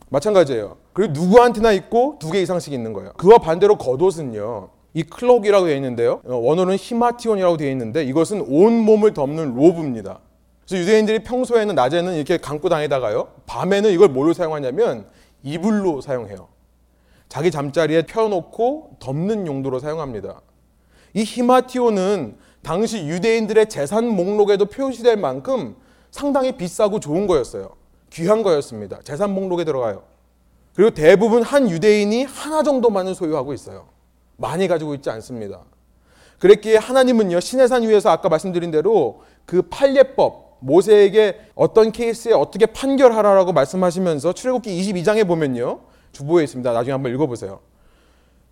마찬가지예요. 0.09 0.77
그리고 0.93 1.13
누구한테나 1.13 1.71
있고 1.73 2.17
두 2.19 2.31
개 2.31 2.41
이상씩 2.41 2.73
있는 2.73 2.93
거예요. 2.93 3.13
그와 3.13 3.37
반대로 3.37 3.77
겉옷은요. 3.77 4.69
이 4.93 5.03
클록이라고 5.03 5.67
되어 5.67 5.75
있는데요. 5.75 6.21
어, 6.25 6.35
원어는 6.35 6.75
히마티온이라고 6.77 7.57
되어 7.57 7.69
있는데 7.71 8.03
이것은 8.03 8.45
온 8.47 8.73
몸을 8.73 9.13
덮는 9.13 9.55
로브입니다. 9.55 10.19
그래서 10.65 10.81
유대인들이 10.81 11.23
평소에는 11.23 11.75
낮에는 11.75 12.13
이렇게 12.15 12.37
감고 12.37 12.69
다니다가요. 12.69 13.29
밤에는 13.45 13.91
이걸 13.91 14.09
뭘로 14.09 14.33
사용하냐면 14.33 15.05
이불로 15.43 16.01
사용해요. 16.01 16.47
자기 17.29 17.51
잠자리에 17.51 18.03
펴놓고 18.03 18.97
덮는 18.99 19.47
용도로 19.47 19.79
사용합니다. 19.79 20.41
이 21.13 21.23
히마티온은 21.23 22.37
당시 22.61 23.05
유대인들의 23.07 23.69
재산 23.69 24.07
목록에도 24.07 24.65
표시될 24.65 25.17
만큼 25.17 25.75
상당히 26.11 26.51
비싸고 26.51 26.99
좋은 26.99 27.27
거였어요. 27.27 27.69
귀한 28.11 28.43
거였습니다. 28.43 28.99
재산 29.03 29.33
목록에 29.33 29.63
들어가요. 29.63 30.03
그리고 30.75 30.91
대부분 30.91 31.41
한 31.41 31.69
유대인이 31.69 32.25
하나 32.25 32.63
정도만을 32.63 33.15
소유하고 33.15 33.53
있어요. 33.53 33.87
많이 34.41 34.67
가지고 34.67 34.93
있지 34.95 35.09
않습니다. 35.09 35.61
그랬기에 36.39 36.77
하나님은요, 36.77 37.39
신해산 37.39 37.83
위에서 37.83 38.09
아까 38.09 38.27
말씀드린 38.27 38.71
대로 38.71 39.21
그 39.45 39.61
판례법, 39.61 40.57
모세에게 40.59 41.39
어떤 41.55 41.91
케이스에 41.91 42.33
어떻게 42.33 42.65
판결하라라고 42.65 43.53
말씀하시면서 43.53 44.33
출애굽기 44.33 44.69
22장에 44.93 45.27
보면요. 45.27 45.79
주보에 46.11 46.43
있습니다. 46.43 46.71
나중에 46.73 46.91
한번 46.93 47.13
읽어 47.13 47.25
보세요. 47.27 47.59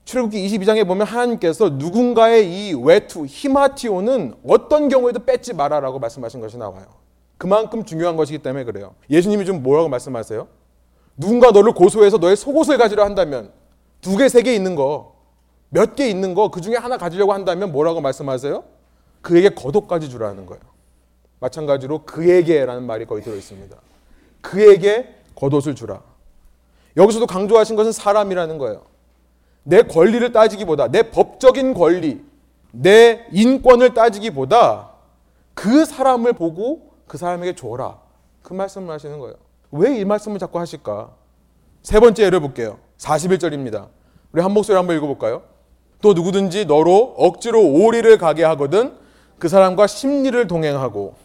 출애굽기 0.06 0.48
22장에 0.48 0.88
보면 0.88 1.06
하나님께서 1.06 1.70
누군가의 1.70 2.50
이 2.70 2.74
외투, 2.74 3.26
히마티오는 3.28 4.36
어떤 4.48 4.90
경우에도 4.90 5.20
뺏지 5.26 5.54
마라라고 5.54 6.00
말씀하신 6.00 6.40
것이 6.42 6.58
나와요. 6.58 6.86
그만큼 7.38 7.86
중요한 7.86 8.16
것이기 8.16 8.40
때문에 8.40 8.64
그래요. 8.64 8.96
예수님이 9.10 9.46
좀 9.46 9.62
뭐라고 9.62 9.88
말씀하세요? 9.90 10.48
누군가 11.18 11.52
너를 11.52 11.74
고소해서 11.74 12.18
너의 12.18 12.36
속옷을 12.36 12.78
가지려 12.78 13.04
한다면 13.04 13.52
두 14.02 14.18
개, 14.18 14.28
세 14.30 14.42
개 14.42 14.54
있는 14.56 14.76
거, 14.76 15.19
몇 15.70 15.96
개 15.96 16.10
있는 16.10 16.34
거, 16.34 16.50
그 16.50 16.62
중에 16.62 16.76
하나 16.76 16.98
가지려고 16.98 17.34
한다면 17.34 17.72
뭐라고 17.72 18.02
말씀하세요? 18.02 18.64
그에게 19.22 19.50
겉옷까지 19.50 20.10
주라는 20.10 20.46
거예요. 20.46 20.62
마찬가지로 21.40 22.04
그에게라는 22.06 22.84
말이 22.84 23.06
거기 23.06 23.22
들어 23.22 23.36
있습니다. 23.36 23.76
그에게 24.42 25.16
겉옷을 25.36 25.76
주라. 25.76 26.02
여기서도 26.98 27.28
강조하신 27.28 27.76
것은 27.76 27.92
사람이라는 27.92 28.58
거예요. 28.58 28.84
내 29.64 29.84
권리를 29.84 30.32
따지기보다 30.32 30.88
내 30.90 31.12
법적인 31.12 31.74
권리, 31.76 32.24
내 32.72 33.26
인권을 33.32 33.94
따지기보다 33.94 34.90
그 35.54 35.86
사람을 35.86 36.34
보고 36.34 36.92
그 37.08 37.18
사람에게 37.18 37.56
줘라. 37.56 38.00
그 38.42 38.54
말씀을 38.54 38.94
하시는 38.94 39.20
거예요. 39.20 39.36
왜 39.72 40.00
이 40.00 40.06
말씀을 40.06 40.40
자꾸 40.40 40.60
하실까? 40.60 41.12
세 41.84 42.00
번째 42.00 42.24
예를 42.24 42.40
볼게요. 42.40 42.80
41절입니다. 42.98 43.88
우리 44.32 44.42
한 44.42 44.52
목소리 44.52 44.76
한번 44.76 44.96
읽어볼까요? 44.98 45.44
또 46.02 46.14
누구든지 46.14 46.66
너로 46.66 47.16
억지로 47.18 47.66
오리를 47.66 48.18
가게 48.18 48.44
하거든 48.44 48.94
그 49.38 49.48
사람과 49.48 49.88
심리를 49.88 50.48
동행하고 50.48 51.16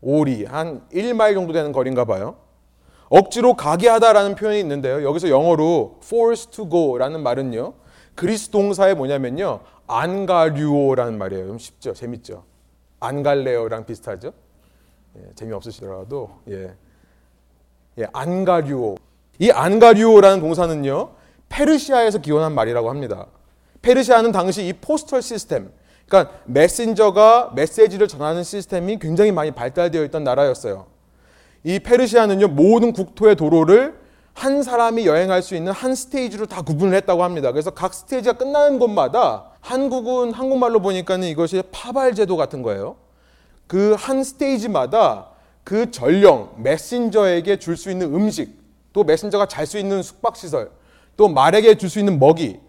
오리 0.00 0.44
한 0.44 0.82
1마일 0.92 1.34
정도 1.34 1.52
되는 1.52 1.72
거리인가 1.72 2.04
봐요. 2.04 2.36
억지로 3.08 3.54
가게 3.54 3.88
하다라는 3.88 4.34
표현이 4.34 4.60
있는데요. 4.60 5.02
여기서 5.02 5.30
영어로 5.30 5.98
force 6.02 6.50
to 6.50 6.68
go라는 6.68 7.22
말은요. 7.22 7.74
그리스 8.14 8.50
동사에 8.50 8.94
뭐냐면요. 8.94 9.60
안 9.86 10.26
가류오라는 10.26 11.16
말이에요. 11.16 11.46
좀 11.46 11.58
쉽죠? 11.58 11.94
재밌죠? 11.94 12.44
안 13.00 13.22
갈래요랑 13.22 13.86
비슷하죠? 13.86 14.32
예, 15.16 15.34
재미없으시더라도 15.34 16.30
예. 16.50 16.74
예, 17.98 18.06
안가류오. 18.12 18.96
이 19.38 19.50
안가류오라는 19.50 20.40
동사는요. 20.40 21.10
페르시아에서 21.48 22.18
기원한 22.18 22.54
말이라고 22.54 22.90
합니다. 22.90 23.26
페르시아는 23.82 24.32
당시 24.32 24.66
이 24.66 24.72
포스털 24.72 25.22
시스템, 25.22 25.70
그러니까 26.06 26.34
메신저가 26.46 27.52
메시지를 27.54 28.08
전하는 28.08 28.42
시스템이 28.42 28.98
굉장히 28.98 29.32
많이 29.32 29.50
발달되어 29.50 30.04
있던 30.04 30.24
나라였어요. 30.24 30.86
이 31.64 31.78
페르시아는요 31.78 32.48
모든 32.48 32.92
국토의 32.92 33.36
도로를 33.36 33.94
한 34.32 34.62
사람이 34.62 35.06
여행할 35.06 35.42
수 35.42 35.56
있는 35.56 35.72
한 35.72 35.94
스테이지로 35.94 36.46
다 36.46 36.62
구분을 36.62 36.96
했다고 36.96 37.24
합니다. 37.24 37.50
그래서 37.50 37.70
각 37.70 37.92
스테이지가 37.92 38.34
끝나는 38.34 38.78
곳마다 38.78 39.50
한국은 39.60 40.32
한국말로 40.32 40.80
보니까는 40.80 41.26
이것이 41.26 41.62
파발 41.72 42.14
제도 42.14 42.36
같은 42.36 42.62
거예요. 42.62 42.96
그 43.66 43.96
한 43.98 44.22
스테이지마다 44.24 45.30
그 45.64 45.90
전령 45.90 46.54
메신저에게 46.58 47.58
줄 47.58 47.76
수 47.76 47.90
있는 47.90 48.14
음식, 48.14 48.56
또 48.92 49.04
메신저가 49.04 49.46
잘 49.46 49.66
수 49.66 49.76
있는 49.78 50.02
숙박 50.02 50.36
시설, 50.36 50.70
또 51.16 51.28
말에게 51.28 51.76
줄 51.76 51.90
수 51.90 51.98
있는 51.98 52.18
먹이, 52.18 52.60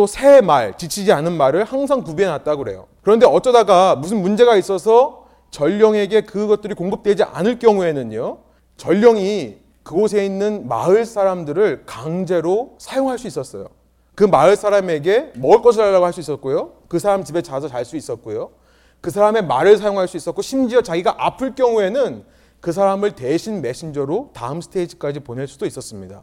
또또새 0.00 0.40
말, 0.40 0.76
지치지 0.76 1.12
않은 1.12 1.32
말을 1.36 1.64
항상 1.64 2.02
구비해 2.02 2.28
놨다고 2.28 2.64
그래요. 2.64 2.86
그런데 3.02 3.26
어쩌다가 3.26 3.96
무슨 3.96 4.22
문제가 4.22 4.56
있어서 4.56 5.26
전령에게 5.50 6.22
그것들이 6.22 6.74
공급되지 6.74 7.24
않을 7.24 7.58
경우에는요. 7.58 8.38
전령이 8.76 9.58
그곳에 9.82 10.24
있는 10.24 10.68
마을 10.68 11.04
사람들을 11.04 11.82
강제로 11.84 12.76
사용할 12.78 13.18
수 13.18 13.26
있었어요. 13.26 13.66
그 14.14 14.24
마을 14.24 14.56
사람에게 14.56 15.32
먹을 15.36 15.62
것을 15.62 15.82
달라고 15.82 16.04
할 16.04 16.12
수 16.12 16.20
있었고요. 16.20 16.72
그 16.88 16.98
사람 16.98 17.24
집에 17.24 17.42
자서 17.42 17.68
잘 17.68 17.84
수 17.84 17.96
있었고요. 17.96 18.50
그 19.00 19.10
사람의 19.10 19.46
말을 19.46 19.76
사용할 19.76 20.08
수 20.08 20.16
있었고 20.16 20.42
심지어 20.42 20.82
자기가 20.82 21.16
아플 21.18 21.54
경우에는 21.54 22.24
그 22.60 22.72
사람을 22.72 23.12
대신 23.12 23.62
메신저로 23.62 24.30
다음 24.34 24.60
스테이지까지 24.60 25.20
보낼 25.20 25.46
수도 25.48 25.66
있었습니다. 25.66 26.22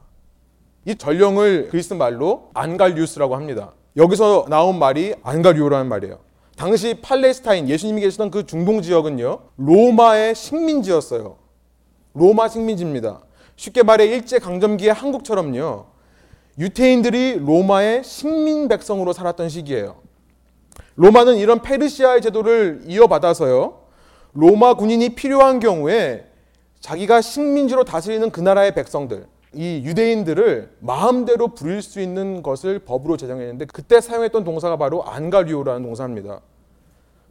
이 0.87 0.95
전령을 0.95 1.67
그리스 1.69 1.93
말로 1.93 2.49
안갈리우스라고 2.53 3.35
합니다. 3.35 3.73
여기서 3.97 4.45
나온 4.47 4.79
말이 4.79 5.13
안갈리오라는 5.21 5.89
말이에요. 5.89 6.19
당시 6.55 7.01
팔레스타인 7.01 7.67
예수님이 7.67 8.01
계시던 8.01 8.31
그 8.31 8.45
중동 8.45 8.81
지역은요 8.81 9.39
로마의 9.57 10.33
식민지였어요. 10.33 11.35
로마 12.13 12.47
식민지입니다. 12.47 13.19
쉽게 13.57 13.83
말해 13.83 14.05
일제 14.05 14.39
강점기의 14.39 14.93
한국처럼요 14.93 15.87
유태인들이 16.57 17.39
로마의 17.45 18.05
식민 18.05 18.69
백성으로 18.69 19.11
살았던 19.11 19.49
시기예요. 19.49 19.97
로마는 20.95 21.35
이런 21.35 21.61
페르시아의 21.61 22.21
제도를 22.21 22.83
이어받아서요 22.87 23.81
로마 24.31 24.75
군인이 24.75 25.15
필요한 25.15 25.59
경우에 25.59 26.27
자기가 26.79 27.19
식민지로 27.19 27.83
다스리는 27.83 28.31
그 28.31 28.39
나라의 28.39 28.73
백성들, 28.73 29.27
이 29.53 29.81
유대인들을 29.85 30.77
마음대로 30.79 31.49
부릴 31.49 31.81
수 31.81 32.01
있는 32.01 32.43
것을 32.43 32.79
법으로 32.79 33.17
제정했는데 33.17 33.65
그때 33.65 34.01
사용했던 34.01 34.43
동사가 34.43 34.77
바로 34.77 35.03
안갈리오라는 35.03 35.83
동사입니다. 35.83 36.41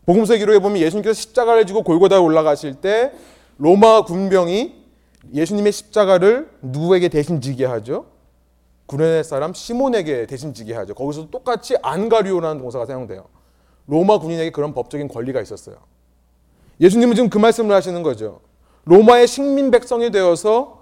복음서 0.07 0.37
기록에 0.37 0.59
보면 0.61 0.79
예수님께서 0.79 1.15
십자가를 1.15 1.67
지고 1.67 1.83
골고다에 1.83 2.19
올라가실 2.19 2.77
때 2.77 3.13
로마 3.59 4.05
군병이 4.05 4.87
예수님의 5.35 5.73
십자가를 5.73 6.51
누구에게 6.63 7.09
대신 7.09 7.41
지게 7.41 7.65
하죠? 7.65 8.07
구레네 8.87 9.25
사람 9.25 9.53
시몬에게 9.53 10.27
대신 10.27 10.55
지게 10.55 10.73
하죠. 10.75 10.95
거기서도 10.95 11.31
똑같이 11.31 11.77
안가리오라는 11.83 12.61
동사가 12.61 12.87
사용돼요. 12.87 13.27
로마 13.87 14.19
군인에게 14.19 14.51
그런 14.51 14.75
법적인 14.75 15.09
권리가 15.09 15.41
있었어요. 15.41 15.77
예수님은 16.81 17.17
지금 17.17 17.31
그 17.31 17.39
말씀을 17.39 17.75
하시는 17.75 18.03
거죠. 18.03 18.41
로마의 18.85 19.27
식민 19.27 19.71
백성이 19.71 20.11
되어서 20.11 20.76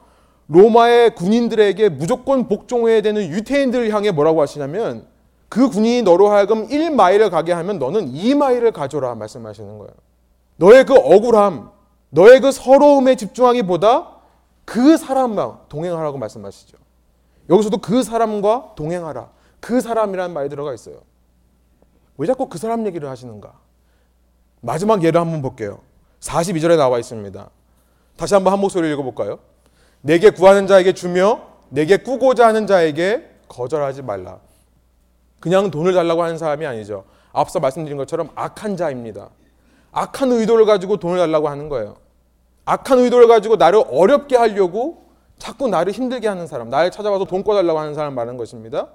로마의 0.48 1.14
군인들에게 1.14 1.88
무조건 1.90 2.48
복종해야 2.48 3.00
되는 3.00 3.22
유태인들을 3.28 3.90
향해 3.92 4.10
뭐라고 4.10 4.42
하시냐면 4.42 5.06
그 5.48 5.68
군인이 5.68 6.02
너로 6.02 6.28
하여금 6.28 6.68
1마일을 6.68 7.30
가게 7.30 7.52
하면 7.52 7.78
너는 7.78 8.12
2마일을 8.12 8.72
가져라 8.72 9.14
말씀하시는 9.14 9.78
거예요. 9.78 9.92
너의 10.56 10.84
그 10.84 10.94
억울함, 10.94 11.70
너의 12.10 12.40
그 12.40 12.52
서러움에 12.52 13.16
집중하기보다 13.16 14.14
그 14.64 14.96
사람과 14.96 15.60
동행하라고 15.68 16.18
말씀하시죠. 16.18 16.76
여기서도 17.50 17.78
그 17.78 18.02
사람과 18.02 18.72
동행하라. 18.76 19.28
그 19.60 19.80
사람이라는 19.80 20.34
말이 20.34 20.48
들어가 20.48 20.74
있어요. 20.74 20.96
왜 22.16 22.26
자꾸 22.26 22.48
그 22.48 22.58
사람 22.58 22.86
얘기를 22.86 23.08
하시는가? 23.08 23.52
마지막 24.60 25.02
예를 25.02 25.20
한번 25.20 25.42
볼게요. 25.42 25.80
42절에 26.20 26.76
나와 26.76 26.98
있습니다. 26.98 27.50
다시 28.16 28.34
한번 28.34 28.52
한 28.52 28.60
목소리 28.60 28.90
읽어볼까요? 28.92 29.38
내게 30.04 30.28
구하는 30.28 30.66
자에게 30.66 30.92
주며 30.92 31.40
내게 31.70 31.96
꾸고자 31.96 32.46
하는 32.46 32.66
자에게 32.66 33.26
거절하지 33.48 34.02
말라. 34.02 34.38
그냥 35.40 35.70
돈을 35.70 35.94
달라고 35.94 36.22
하는 36.22 36.36
사람이 36.36 36.66
아니죠. 36.66 37.04
앞서 37.32 37.58
말씀드린 37.58 37.96
것처럼 37.96 38.28
악한 38.34 38.76
자입니다. 38.76 39.30
악한 39.92 40.30
의도를 40.30 40.66
가지고 40.66 40.98
돈을 40.98 41.16
달라고 41.16 41.48
하는 41.48 41.70
거예요. 41.70 41.96
악한 42.66 42.98
의도를 42.98 43.28
가지고 43.28 43.56
나를 43.56 43.82
어렵게 43.90 44.36
하려고 44.36 45.04
자꾸 45.38 45.68
나를 45.68 45.94
힘들게 45.94 46.28
하는 46.28 46.46
사람, 46.46 46.68
나를 46.68 46.90
찾아와서 46.90 47.24
돈 47.24 47.42
꺼달라고 47.42 47.78
하는 47.78 47.94
사람 47.94 48.14
말하는 48.14 48.36
것입니다. 48.36 48.88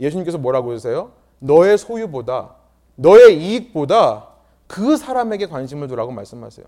예수님께서 0.00 0.36
뭐라고 0.36 0.72
하세요? 0.72 1.12
너의 1.38 1.78
소유보다, 1.78 2.56
너의 2.96 3.40
이익보다 3.40 4.26
그 4.66 4.96
사람에게 4.96 5.46
관심을 5.46 5.86
두라고 5.86 6.10
말씀하세요. 6.10 6.66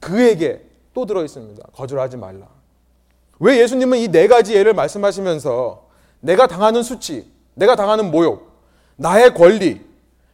그에게 0.00 0.68
또 0.92 1.06
들어 1.06 1.24
있습니다. 1.24 1.66
거절하지 1.72 2.18
말라. 2.18 2.61
왜 3.42 3.58
예수님은 3.60 3.98
이 3.98 4.08
네 4.08 4.28
가지 4.28 4.54
예를 4.54 4.72
말씀하시면서 4.72 5.88
내가 6.20 6.46
당하는 6.46 6.84
수치, 6.84 7.26
내가 7.54 7.74
당하는 7.74 8.12
모욕, 8.12 8.52
나의 8.94 9.34
권리, 9.34 9.80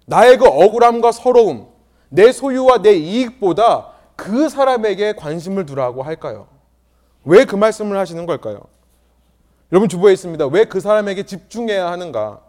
나의 0.05 0.37
그 0.37 0.45
억울함과 0.47 1.13
서러움, 1.13 1.69
내 2.11 2.33
소유와 2.33 2.83
내 2.83 2.93
이익보다 2.93 3.93
그 4.15 4.51
사람에게 4.51 5.15
관심을 5.15 5.65
두라고 5.65 6.03
할까요? 6.03 6.49
왜 7.25 7.45
그 7.47 7.57
말씀을 7.57 7.97
하시는 7.99 8.27
걸까요? 8.27 8.61
여러분 9.73 9.89
주부에 9.89 10.13
있습니다. 10.13 10.47
왜 10.49 10.65
그 10.67 10.81
사람에게 10.81 11.23
집중해야 11.25 11.91
하는가? 11.91 12.41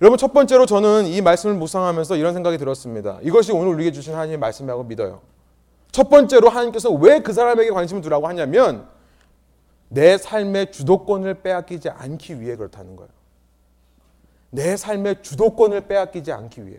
여러분 0.00 0.18
첫 0.18 0.32
번째로 0.32 0.66
저는 0.66 1.06
이 1.06 1.20
말씀을 1.20 1.56
묵상하면서 1.56 2.14
이런 2.16 2.32
생각이 2.34 2.58
들었습니다. 2.58 3.18
이것이 3.22 3.50
오늘 3.52 3.74
우리에게 3.74 3.90
주신 3.92 4.14
하나님의 4.14 4.38
말씀이라고 4.38 4.84
믿어요. 4.84 5.20
첫 5.90 6.08
번째로 6.08 6.48
하나님께서 6.48 6.90
왜 6.92 7.20
그 7.20 7.32
사람에게 7.32 7.70
관심을 7.70 8.02
두라고 8.02 8.28
하냐면 8.28 8.86
내 9.92 10.16
삶의 10.16 10.72
주도권을 10.72 11.42
빼앗기지 11.42 11.90
않기 11.90 12.40
위해 12.40 12.56
그렇다는 12.56 12.96
거예요. 12.96 13.10
내 14.48 14.74
삶의 14.74 15.22
주도권을 15.22 15.82
빼앗기지 15.82 16.32
않기 16.32 16.66
위해. 16.66 16.78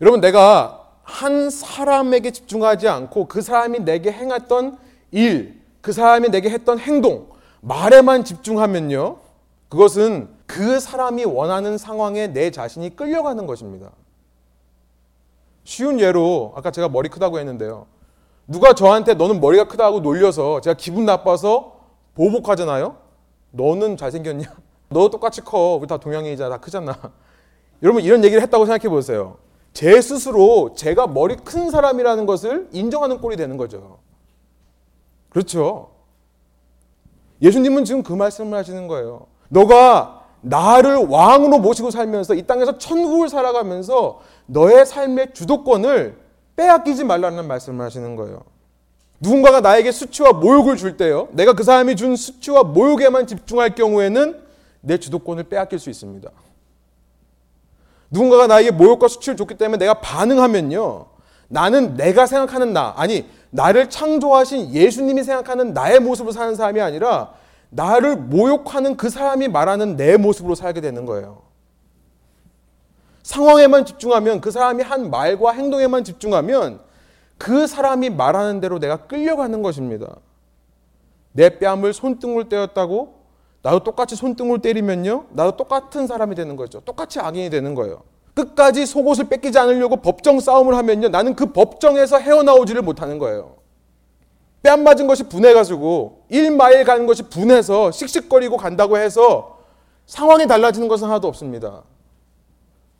여러분 0.00 0.22
내가 0.22 0.88
한 1.02 1.50
사람에게 1.50 2.30
집중하지 2.30 2.88
않고 2.88 3.26
그 3.26 3.42
사람이 3.42 3.80
내게 3.80 4.10
행했던 4.10 4.78
일, 5.10 5.60
그 5.82 5.92
사람이 5.92 6.30
내게 6.30 6.48
했던 6.48 6.78
행동, 6.78 7.28
말에만 7.60 8.24
집중하면요. 8.24 9.18
그것은 9.68 10.30
그 10.46 10.80
사람이 10.80 11.26
원하는 11.26 11.76
상황에 11.76 12.28
내 12.28 12.50
자신이 12.50 12.96
끌려가는 12.96 13.46
것입니다. 13.46 13.90
쉬운 15.64 16.00
예로 16.00 16.54
아까 16.56 16.70
제가 16.70 16.88
머리 16.88 17.10
크다고 17.10 17.38
했는데요. 17.38 17.86
누가 18.50 18.72
저한테 18.72 19.14
너는 19.14 19.40
머리가 19.40 19.68
크다고 19.68 20.00
놀려서 20.00 20.60
제가 20.60 20.74
기분 20.74 21.04
나빠서 21.04 21.76
보복하잖아요. 22.16 22.96
너는 23.52 23.96
잘생겼냐? 23.96 24.52
너 24.90 25.08
똑같이 25.08 25.40
커. 25.40 25.76
우리 25.76 25.86
다 25.86 25.98
동양인이자 25.98 26.48
다 26.48 26.58
크잖아. 26.58 26.98
여러분 27.80 28.02
이런 28.02 28.24
얘기를 28.24 28.42
했다고 28.42 28.66
생각해 28.66 28.88
보세요. 28.88 29.36
제 29.72 30.00
스스로 30.00 30.72
제가 30.74 31.06
머리 31.06 31.36
큰 31.36 31.70
사람이라는 31.70 32.26
것을 32.26 32.68
인정하는 32.72 33.20
꼴이 33.20 33.36
되는 33.36 33.56
거죠. 33.56 33.98
그렇죠. 35.28 35.92
예수님은 37.40 37.84
지금 37.84 38.02
그 38.02 38.12
말씀을 38.12 38.58
하시는 38.58 38.88
거예요. 38.88 39.28
너가 39.48 40.24
나를 40.40 41.06
왕으로 41.06 41.60
모시고 41.60 41.92
살면서 41.92 42.34
이 42.34 42.42
땅에서 42.42 42.78
천국을 42.78 43.28
살아가면서 43.28 44.20
너의 44.46 44.84
삶의 44.86 45.34
주도권을 45.34 46.18
빼앗기지 46.60 47.04
말라는 47.04 47.48
말씀을 47.48 47.86
하시는 47.86 48.16
거예요. 48.16 48.42
누군가가 49.18 49.60
나에게 49.60 49.92
수치와 49.92 50.32
모욕을 50.32 50.76
줄 50.76 50.98
때요. 50.98 51.28
내가 51.32 51.54
그 51.54 51.64
사람이 51.64 51.96
준 51.96 52.16
수치와 52.16 52.64
모욕에만 52.64 53.26
집중할 53.26 53.74
경우에는 53.74 54.38
내 54.82 54.98
주도권을 54.98 55.44
빼앗길 55.44 55.78
수 55.78 55.88
있습니다. 55.88 56.30
누군가가 58.10 58.46
나에게 58.46 58.72
모욕과 58.72 59.08
수치를 59.08 59.38
줬기 59.38 59.54
때문에 59.54 59.78
내가 59.78 59.94
반응하면요. 59.94 61.06
나는 61.48 61.96
내가 61.96 62.26
생각하는 62.26 62.74
나, 62.74 62.92
아니, 62.96 63.26
나를 63.50 63.88
창조하신 63.88 64.74
예수님이 64.74 65.24
생각하는 65.24 65.72
나의 65.72 66.00
모습을 66.00 66.32
사는 66.32 66.54
사람이 66.54 66.80
아니라 66.80 67.32
나를 67.70 68.16
모욕하는 68.16 68.96
그 68.96 69.08
사람이 69.08 69.48
말하는 69.48 69.96
내 69.96 70.16
모습으로 70.18 70.54
살게 70.54 70.80
되는 70.80 71.06
거예요. 71.06 71.49
상황에만 73.22 73.84
집중하면 73.84 74.40
그 74.40 74.50
사람이 74.50 74.82
한 74.82 75.10
말과 75.10 75.52
행동에만 75.52 76.04
집중하면 76.04 76.80
그 77.38 77.66
사람이 77.66 78.10
말하는 78.10 78.60
대로 78.60 78.78
내가 78.78 78.96
끌려가는 79.06 79.62
것입니다. 79.62 80.16
내 81.32 81.58
뺨을 81.58 81.92
손등으로 81.92 82.48
때렸다고 82.48 83.20
나도 83.62 83.80
똑같이 83.84 84.16
손등으로 84.16 84.58
때리면요. 84.58 85.26
나도 85.30 85.56
똑같은 85.56 86.06
사람이 86.06 86.34
되는 86.34 86.56
거죠. 86.56 86.80
똑같이 86.80 87.20
악인이 87.20 87.50
되는 87.50 87.74
거예요. 87.74 88.02
끝까지 88.34 88.86
속옷을 88.86 89.28
뺏기지 89.28 89.58
않으려고 89.58 89.96
법정 89.96 90.40
싸움을 90.40 90.74
하면요. 90.76 91.08
나는 91.08 91.34
그 91.34 91.46
법정에서 91.46 92.18
헤어나오지를 92.18 92.82
못하는 92.82 93.18
거예요. 93.18 93.56
뺨 94.62 94.82
맞은 94.82 95.06
것이 95.06 95.24
분해가지고 95.24 96.24
1마일 96.30 96.84
가는 96.84 97.06
것이 97.06 97.22
분해서 97.24 97.90
씩씩거리고 97.90 98.56
간다고 98.56 98.98
해서 98.98 99.58
상황이 100.06 100.46
달라지는 100.46 100.88
것은 100.88 101.08
하나도 101.08 101.28
없습니다. 101.28 101.82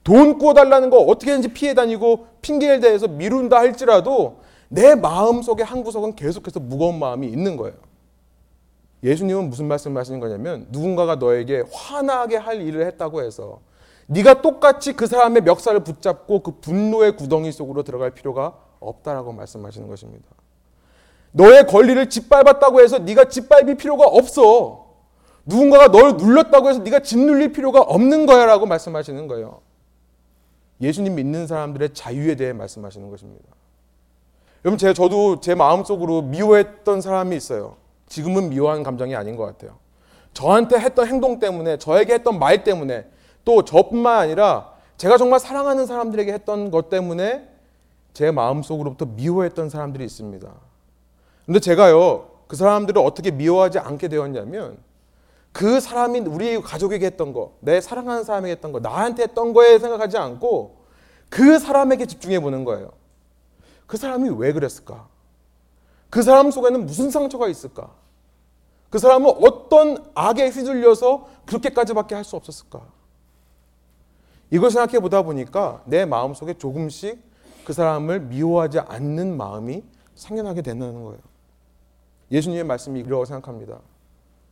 돈 0.04 0.38
구워달라는 0.38 0.90
거 0.90 0.98
어떻게든지 0.98 1.48
피해 1.48 1.74
다니고 1.74 2.26
핑계를 2.42 2.80
대해서 2.80 3.06
미룬다 3.06 3.58
할지라도 3.58 4.38
내 4.68 4.94
마음 4.94 5.42
속에 5.42 5.62
한 5.62 5.82
구석은 5.82 6.14
계속해서 6.16 6.60
무거운 6.60 6.98
마음이 6.98 7.26
있는 7.26 7.56
거예요. 7.56 7.76
예수님은 9.02 9.48
무슨 9.48 9.66
말씀을 9.66 9.98
하시는 10.00 10.20
거냐면 10.20 10.66
누군가가 10.70 11.16
너에게 11.16 11.64
화나게 11.72 12.36
할 12.36 12.60
일을 12.60 12.86
했다고 12.86 13.22
해서 13.22 13.60
네가 14.06 14.42
똑같이 14.42 14.92
그 14.92 15.06
사람의 15.06 15.42
멱살을 15.42 15.80
붙잡고 15.84 16.42
그 16.42 16.52
분노의 16.60 17.16
구덩이 17.16 17.52
속으로 17.52 17.82
들어갈 17.82 18.10
필요가 18.10 18.54
없다라고 18.80 19.32
말씀하시는 19.32 19.88
것입니다. 19.88 20.26
너의 21.32 21.66
권리를 21.66 22.10
짓밟았다고 22.10 22.80
해서 22.80 22.98
네가 22.98 23.26
짓밟을 23.26 23.76
필요가 23.76 24.06
없어. 24.06 24.86
누군가가 25.46 25.88
널 25.88 26.16
눌렀다고 26.16 26.68
해서 26.68 26.80
네가 26.80 27.00
짓눌릴 27.00 27.52
필요가 27.52 27.80
없는 27.80 28.26
거야라고 28.26 28.66
말씀하시는 28.66 29.26
거예요. 29.28 29.60
예수님 30.80 31.14
믿는 31.14 31.46
사람들의 31.46 31.94
자유에 31.94 32.34
대해 32.36 32.52
말씀하시는 32.52 33.08
것입니다. 33.10 33.44
여러분 34.64 34.78
제 34.78 34.92
저도 34.92 35.40
제 35.40 35.54
마음속으로 35.54 36.22
미워했던 36.22 37.00
사람이 37.00 37.36
있어요. 37.36 37.76
지금은 38.06 38.50
미워하는 38.50 38.82
감정이 38.82 39.14
아닌 39.14 39.36
것 39.36 39.44
같아요. 39.44 39.78
저한테 40.32 40.78
했던 40.78 41.06
행동 41.06 41.38
때문에 41.38 41.78
저에게 41.78 42.14
했던 42.14 42.38
말 42.38 42.64
때문에 42.64 43.06
또 43.44 43.64
저뿐만 43.64 44.18
아니라 44.18 44.72
제가 44.96 45.16
정말 45.16 45.40
사랑하는 45.40 45.86
사람들에게 45.86 46.32
했던 46.32 46.70
것 46.70 46.90
때문에 46.90 47.48
제 48.12 48.30
마음속으로부터 48.30 49.06
미워했던 49.06 49.70
사람들이 49.70 50.04
있습니다. 50.04 50.50
근데 51.46 51.58
제가요, 51.58 52.28
그 52.46 52.56
사람들을 52.56 53.00
어떻게 53.00 53.30
미워하지 53.30 53.78
않게 53.78 54.08
되었냐면 54.08 54.78
그 55.52 55.80
사람이 55.80 56.20
우리 56.20 56.60
가족에게 56.60 57.06
했던 57.06 57.32
거, 57.32 57.56
내 57.60 57.80
사랑하는 57.80 58.24
사람에게 58.24 58.52
했던 58.52 58.72
거, 58.72 58.80
나한테 58.80 59.24
했던 59.24 59.52
거에 59.52 59.78
생각하지 59.78 60.16
않고 60.16 60.76
그 61.28 61.58
사람에게 61.58 62.06
집중해 62.06 62.40
보는 62.40 62.64
거예요. 62.64 62.92
그 63.86 63.96
사람이 63.96 64.30
왜 64.30 64.52
그랬을까? 64.52 65.08
그 66.08 66.22
사람 66.22 66.50
속에는 66.50 66.86
무슨 66.86 67.10
상처가 67.10 67.48
있을까? 67.48 67.90
그 68.90 68.98
사람은 68.98 69.30
어떤 69.40 70.04
악에 70.14 70.48
휘둘려서 70.50 71.28
그렇게까지밖에 71.46 72.14
할 72.14 72.24
수 72.24 72.36
없었을까? 72.36 72.82
이걸 74.50 74.70
생각해 74.70 74.98
보다 74.98 75.22
보니까 75.22 75.82
내 75.86 76.04
마음 76.04 76.34
속에 76.34 76.54
조금씩 76.54 77.20
그 77.64 77.72
사람을 77.72 78.20
미워하지 78.20 78.80
않는 78.80 79.36
마음이 79.36 79.84
생겨나게 80.16 80.62
된다는 80.62 81.04
거예요. 81.04 81.20
예수님의 82.32 82.64
말씀이 82.64 82.98
이라고 83.00 83.24
생각합니다. 83.24 83.78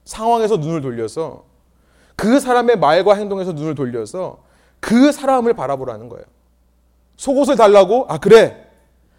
상황에서 0.09 0.57
눈을 0.57 0.81
돌려서 0.81 1.45
그 2.17 2.41
사람의 2.41 2.79
말과 2.79 3.15
행동에서 3.15 3.53
눈을 3.53 3.75
돌려서 3.75 4.39
그 4.81 5.13
사람을 5.13 5.53
바라보라는 5.53 6.09
거예요. 6.09 6.25
속옷을 7.19 7.57
달라고? 7.57 8.07
아 8.09 8.17
그래. 8.17 8.65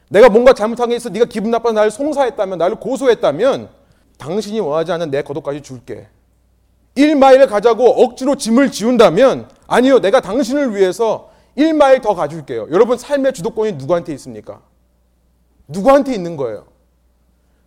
내가 0.09 0.29
뭔가 0.29 0.53
잘못한 0.53 0.89
게 0.89 0.95
있어. 0.95 1.09
네가 1.09 1.25
기분 1.25 1.51
나빠서 1.51 1.73
나를 1.73 1.91
송사했다면, 1.91 2.57
나를 2.57 2.77
고소했다면 2.77 3.69
당신이 4.17 4.59
원하지 4.59 4.91
않는 4.93 5.11
내 5.11 5.21
겉옷까지 5.21 5.61
줄게. 5.61 6.07
1마일을 6.95 7.47
가자고 7.47 8.03
억지로 8.03 8.35
짐을 8.35 8.71
지운다면 8.71 9.47
아니요. 9.67 9.99
내가 9.99 10.21
당신을 10.21 10.75
위해서 10.75 11.29
1마일 11.55 12.01
더 12.01 12.15
가줄게요. 12.15 12.69
여러분 12.71 12.97
삶의 12.97 13.33
주도권이 13.33 13.73
누구한테 13.73 14.11
있습니까? 14.13 14.61
누구한테 15.67 16.15
있는 16.15 16.35
거예요? 16.35 16.65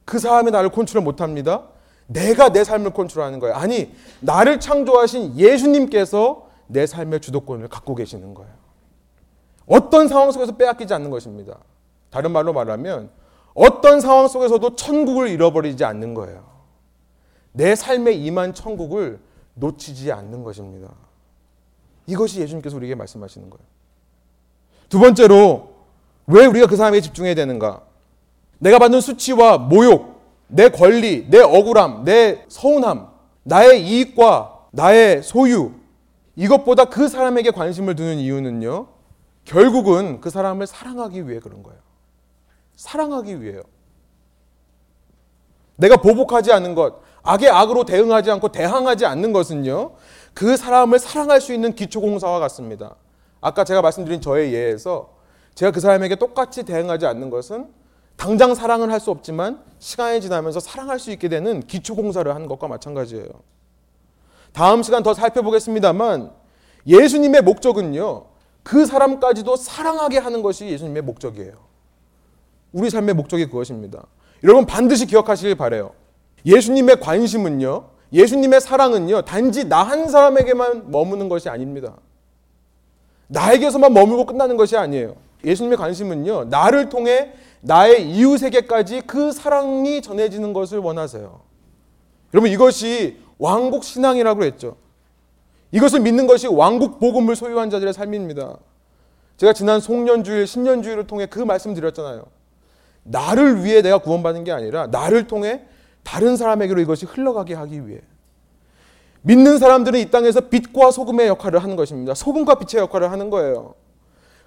그 0.04 0.18
사람이 0.18 0.50
나를 0.50 0.70
컨트롤 0.70 1.04
못합니다. 1.04 1.71
내가 2.12 2.50
내 2.50 2.64
삶을 2.64 2.92
컨트롤하는 2.92 3.38
거예요. 3.38 3.54
아니 3.54 3.94
나를 4.20 4.60
창조하신 4.60 5.38
예수님께서 5.38 6.48
내 6.66 6.86
삶의 6.86 7.20
주도권을 7.20 7.68
갖고 7.68 7.94
계시는 7.94 8.34
거예요. 8.34 8.52
어떤 9.66 10.08
상황 10.08 10.30
속에서 10.32 10.56
빼앗기지 10.56 10.92
않는 10.94 11.10
것입니다. 11.10 11.58
다른 12.10 12.32
말로 12.32 12.52
말하면 12.52 13.10
어떤 13.54 14.00
상황 14.00 14.28
속에서도 14.28 14.76
천국을 14.76 15.28
잃어버리지 15.28 15.84
않는 15.84 16.14
거예요. 16.14 16.44
내 17.52 17.74
삶에 17.74 18.12
임한 18.12 18.54
천국을 18.54 19.20
놓치지 19.54 20.10
않는 20.12 20.42
것입니다. 20.42 20.88
이것이 22.06 22.40
예수님께서 22.40 22.76
우리에게 22.76 22.94
말씀하시는 22.94 23.48
거예요. 23.50 23.64
두 24.88 24.98
번째로 24.98 25.72
왜 26.26 26.46
우리가 26.46 26.66
그 26.66 26.76
사람에게 26.76 27.00
집중해야 27.02 27.34
되는가? 27.34 27.82
내가 28.58 28.78
받는 28.78 29.00
수치와 29.00 29.58
모욕, 29.58 30.11
내 30.54 30.68
권리, 30.68 31.26
내 31.30 31.40
억울함, 31.40 32.04
내 32.04 32.44
서운함, 32.48 33.08
나의 33.42 33.82
이익과 33.86 34.66
나의 34.72 35.22
소유, 35.22 35.72
이것보다 36.36 36.84
그 36.86 37.08
사람에게 37.08 37.50
관심을 37.50 37.96
두는 37.96 38.18
이유는요, 38.18 38.86
결국은 39.46 40.20
그 40.20 40.28
사람을 40.28 40.66
사랑하기 40.66 41.26
위해 41.26 41.40
그런 41.40 41.62
거예요. 41.62 41.80
사랑하기 42.76 43.42
위해요. 43.42 43.62
내가 45.76 45.96
보복하지 45.96 46.52
않는 46.52 46.74
것, 46.74 47.00
악의 47.22 47.48
악으로 47.48 47.84
대응하지 47.84 48.30
않고 48.30 48.52
대항하지 48.52 49.06
않는 49.06 49.32
것은요, 49.32 49.92
그 50.34 50.58
사람을 50.58 50.98
사랑할 50.98 51.40
수 51.40 51.54
있는 51.54 51.74
기초공사와 51.74 52.38
같습니다. 52.40 52.96
아까 53.40 53.64
제가 53.64 53.80
말씀드린 53.80 54.20
저의 54.20 54.52
예에서 54.52 55.14
제가 55.54 55.72
그 55.72 55.80
사람에게 55.80 56.16
똑같이 56.16 56.62
대응하지 56.62 57.06
않는 57.06 57.30
것은 57.30 57.68
당장 58.22 58.54
사랑을 58.54 58.92
할 58.92 59.00
수 59.00 59.10
없지만 59.10 59.60
시간이 59.80 60.20
지나면서 60.20 60.60
사랑할 60.60 61.00
수 61.00 61.10
있게 61.10 61.28
되는 61.28 61.58
기초 61.60 61.96
공사를 61.96 62.32
하는 62.32 62.46
것과 62.46 62.68
마찬가지예요. 62.68 63.26
다음 64.52 64.84
시간 64.84 65.02
더 65.02 65.12
살펴보겠습니다만 65.12 66.30
예수님의 66.86 67.42
목적은요, 67.42 68.26
그 68.62 68.86
사람까지도 68.86 69.56
사랑하게 69.56 70.18
하는 70.18 70.40
것이 70.40 70.66
예수님의 70.66 71.02
목적이에요. 71.02 71.54
우리 72.72 72.90
삶의 72.90 73.16
목적이 73.16 73.46
그것입니다. 73.46 74.04
여러분 74.44 74.66
반드시 74.66 75.06
기억하시길 75.06 75.56
바래요. 75.56 75.90
예수님의 76.46 77.00
관심은요, 77.00 77.88
예수님의 78.12 78.60
사랑은요, 78.60 79.22
단지 79.22 79.64
나 79.64 79.82
한 79.82 80.08
사람에게만 80.08 80.92
머무는 80.92 81.28
것이 81.28 81.48
아닙니다. 81.48 81.96
나에게서만 83.26 83.92
머물고 83.92 84.26
끝나는 84.26 84.56
것이 84.56 84.76
아니에요. 84.76 85.16
예수님의 85.44 85.76
관심은요, 85.76 86.44
나를 86.44 86.88
통해 86.88 87.32
나의 87.62 88.10
이웃에게까지 88.10 89.02
그 89.06 89.32
사랑이 89.32 90.02
전해지는 90.02 90.52
것을 90.52 90.78
원하세요. 90.78 91.40
여러분 92.34 92.50
이것이 92.50 93.18
왕국 93.38 93.84
신앙이라고 93.84 94.44
했죠. 94.44 94.76
이것을 95.70 96.00
믿는 96.00 96.26
것이 96.26 96.48
왕국 96.48 96.98
복음을 96.98 97.34
소유한 97.36 97.70
자들의 97.70 97.92
삶입니다. 97.92 98.58
제가 99.36 99.52
지난 99.52 99.80
송년주일, 99.80 100.46
신년주일을 100.46 101.06
통해 101.06 101.26
그 101.26 101.38
말씀 101.38 101.72
드렸잖아요. 101.72 102.24
나를 103.04 103.64
위해 103.64 103.80
내가 103.80 103.98
구원받는 103.98 104.44
게 104.44 104.52
아니라 104.52 104.88
나를 104.88 105.26
통해 105.26 105.62
다른 106.02 106.36
사람에게로 106.36 106.80
이것이 106.80 107.06
흘러가게 107.06 107.54
하기 107.54 107.86
위해. 107.86 108.00
믿는 109.22 109.58
사람들은 109.58 110.00
이 110.00 110.10
땅에서 110.10 110.48
빛과 110.48 110.90
소금의 110.90 111.28
역할을 111.28 111.62
하는 111.62 111.76
것입니다. 111.76 112.12
소금과 112.14 112.56
빛의 112.56 112.82
역할을 112.82 113.12
하는 113.12 113.30
거예요. 113.30 113.74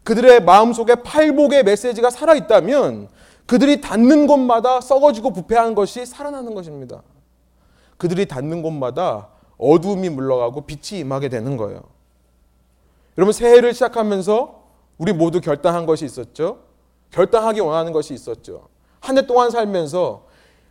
그들의 0.05 0.43
마음속에 0.43 0.95
팔복의 0.95 1.63
메시지가 1.63 2.11
살아있다면 2.11 3.09
그들이 3.47 3.81
닿는 3.81 4.27
곳마다 4.27 4.79
썩어지고 4.79 5.33
부패하는 5.33 5.75
것이 5.75 6.05
살아나는 6.05 6.53
것입니다. 6.53 7.01
그들이 7.97 8.27
닿는 8.27 8.61
곳마다 8.61 9.29
어두움이 9.57 10.09
물러가고 10.09 10.61
빛이 10.61 10.99
임하게 11.01 11.29
되는 11.29 11.57
거예요. 11.57 11.81
여러분 13.17 13.33
새해를 13.33 13.73
시작하면서 13.73 14.63
우리 14.99 15.11
모두 15.11 15.41
결단한 15.41 15.85
것이 15.85 16.05
있었죠. 16.05 16.59
결단하기 17.11 17.59
원하는 17.61 17.91
것이 17.91 18.13
있었죠. 18.13 18.69
한 18.99 19.17
해 19.17 19.25
동안 19.25 19.49
살면서 19.49 20.25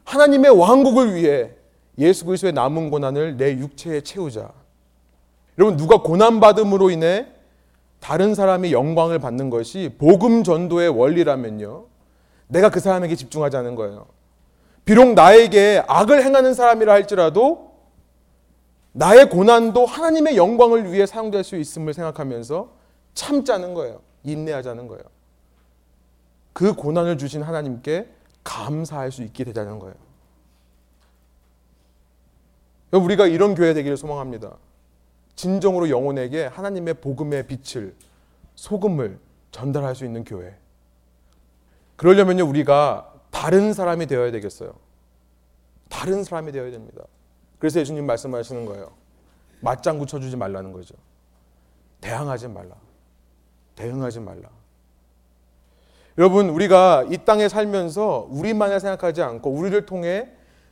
하나님의 0.05 0.51
왕국을 0.59 1.15
위해 1.15 1.51
예수 1.99 2.25
그리스도의 2.25 2.53
남은 2.53 2.91
고난을 2.91 3.37
내 3.37 3.53
육체에 3.53 4.01
채우자. 4.03 4.53
여러분 5.59 5.77
누가 5.77 6.03
고난 6.03 6.39
받음으로 6.41 6.91
인해 6.91 7.34
다른 8.05 8.35
사람이 8.35 8.71
영광을 8.71 9.19
받는 9.19 9.49
것이 9.49 9.95
복음 9.97 10.45
전도의 10.45 10.91
원리라면요. 10.91 11.87
내가 12.49 12.69
그 12.69 12.79
사람에게 12.79 13.17
집중하자는 13.17 13.77
거예요. 13.77 14.09
비록 14.85 15.15
나에게 15.15 15.83
악을 15.87 16.23
행하는 16.23 16.53
사람이라 16.53 16.93
할지라도 16.93 17.73
나의 18.93 19.31
고난도 19.31 19.87
하나님의 19.87 20.37
영광을 20.37 20.93
위해 20.93 21.07
사용될 21.07 21.45
수 21.45 21.57
있음을 21.57 21.95
생각하면서 21.95 22.69
참자는 23.15 23.73
거예요. 23.73 24.03
인내하자는 24.23 24.87
거예요. 24.87 25.03
그 26.53 26.75
고난을 26.75 27.17
주신 27.17 27.43
하나님께 27.43 28.07
감사할 28.45 29.13
수 29.13 29.23
있게 29.23 29.45
되자는 29.45 29.79
거예요. 29.79 29.95
우리가 32.93 33.29
이런 33.29 33.55
교회 33.55 33.73
되기를 33.73 33.97
소망합니다. 33.97 34.59
진정으로 35.37 35.91
영혼에게 35.91 36.47
하나님의 36.47 36.95
복음의 36.95 37.47
빛을 37.47 37.95
소금을 38.55 39.19
전달할 39.51 39.95
수 39.95 40.05
있는 40.05 40.25
교회. 40.25 40.57
그러려면요 41.97 42.45
우리가 42.45 43.13
다른 43.31 43.73
사람이 43.73 44.07
되어야 44.07 44.31
되겠어요. 44.31 44.75
다른 45.89 46.25
사람이 46.25 46.53
되어야 46.53 46.71
됩니다. 46.71 47.03
그래서 47.59 47.81
예수님 47.81 48.07
말씀하시는 48.07 48.67
거예요. 48.67 48.93
맞장구 49.61 50.07
쳐주지 50.07 50.37
말라는 50.37 50.73
거죠. 50.73 50.95
대항하지 52.01 52.49
말라. 52.49 52.75
대응하지 53.77 54.21
말라. 54.21 54.49
여러분 56.17 56.49
우리가 56.51 57.07
이 57.11 57.19
땅에 57.25 57.49
살면서 57.49 58.29
우리만을 58.31 58.79
생각하지 58.79 59.23
않고 59.23 59.51
우리를 59.51 59.87
통해 59.87 60.29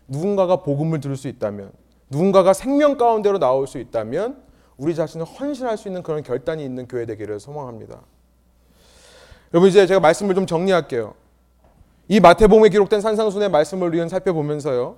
누군가가 0.07 0.57
복음을 0.63 1.01
들을 1.01 1.17
수 1.17 1.27
있다면, 1.29 1.73
누군가가 2.11 2.53
생명 2.53 2.97
가운데로 2.97 3.39
나올 3.39 3.67
수 3.67 3.79
있다면 3.79 4.43
우리 4.77 4.95
자신을 4.95 5.27
헌신할 5.27 5.77
수 5.77 5.89
있는 5.89 6.03
그런 6.03 6.23
결단이 6.23 6.65
있는 6.65 6.89
교회 6.89 7.07
되기를 7.07 7.41
소망합니다. 7.41 8.01
여러분 9.55 9.69
이제 9.69 9.87
제가 9.87 10.01
말씀을 10.01 10.35
좀 10.35 10.47
정리할게요. 10.47 11.15
이 12.09 12.21
마태복음에 12.21 12.69
기록된 12.71 13.01
산상순의 13.01 13.51
말씀을 13.51 13.89
우리는 13.89 14.09
살펴보면서요. 14.09 14.97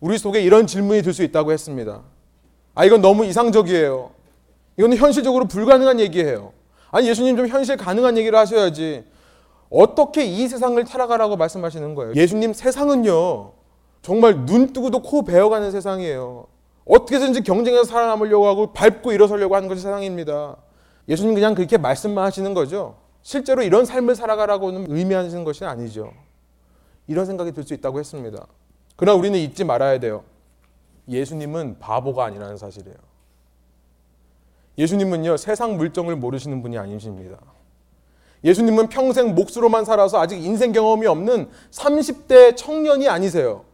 우리 0.00 0.16
속에 0.18 0.40
이런 0.40 0.66
질문이 0.66 1.02
들 1.02 1.12
수 1.12 1.22
있다고 1.22 1.52
했습니다. 1.52 2.02
아 2.74 2.84
이건 2.84 3.00
너무 3.00 3.24
이상적이에요. 3.26 4.10
이거는 4.76 4.96
현실적으로 4.96 5.46
불가능한 5.46 6.00
얘기예요. 6.00 6.52
아니 6.90 7.08
예수님 7.08 7.36
좀 7.36 7.48
현실 7.48 7.76
가능한 7.76 8.16
얘기를 8.16 8.38
하셔야지. 8.38 9.04
어떻게 9.70 10.24
이 10.24 10.48
세상을 10.48 10.84
살아가라고 10.86 11.36
말씀하시는 11.36 11.94
거예요? 11.94 12.14
예수님 12.14 12.52
세상은요. 12.52 13.52
정말 14.02 14.46
눈 14.46 14.72
뜨고도 14.72 15.02
코 15.02 15.22
베어가는 15.22 15.70
세상이에요. 15.70 16.46
어떻게든지 16.90 17.42
경쟁에서 17.42 17.84
살아남으려고 17.84 18.46
하고 18.48 18.72
밟고 18.72 19.12
일어서려고 19.12 19.54
하는 19.54 19.68
것이 19.68 19.80
세상입니다. 19.80 20.56
예수님 21.08 21.34
그냥 21.34 21.54
그렇게 21.54 21.78
말씀만 21.78 22.24
하시는 22.24 22.52
거죠. 22.52 22.96
실제로 23.22 23.62
이런 23.62 23.84
삶을 23.84 24.16
살아가라고는 24.16 24.86
의미하시는 24.90 25.44
것이 25.44 25.64
아니죠. 25.64 26.12
이런 27.06 27.26
생각이 27.26 27.52
들 27.52 27.64
수 27.64 27.74
있다고 27.74 28.00
했습니다. 28.00 28.44
그러나 28.96 29.16
우리는 29.16 29.38
잊지 29.38 29.64
말아야 29.64 30.00
돼요. 30.00 30.24
예수님은 31.08 31.78
바보가 31.78 32.24
아니라는 32.24 32.56
사실이에요. 32.56 32.96
예수님은요, 34.78 35.36
세상 35.36 35.76
물정을 35.76 36.16
모르시는 36.16 36.62
분이 36.62 36.76
아니십니다. 36.76 37.38
예수님은 38.42 38.88
평생 38.88 39.34
몫으로만 39.34 39.84
살아서 39.84 40.20
아직 40.20 40.42
인생 40.42 40.72
경험이 40.72 41.06
없는 41.06 41.50
30대 41.70 42.56
청년이 42.56 43.08
아니세요. 43.08 43.64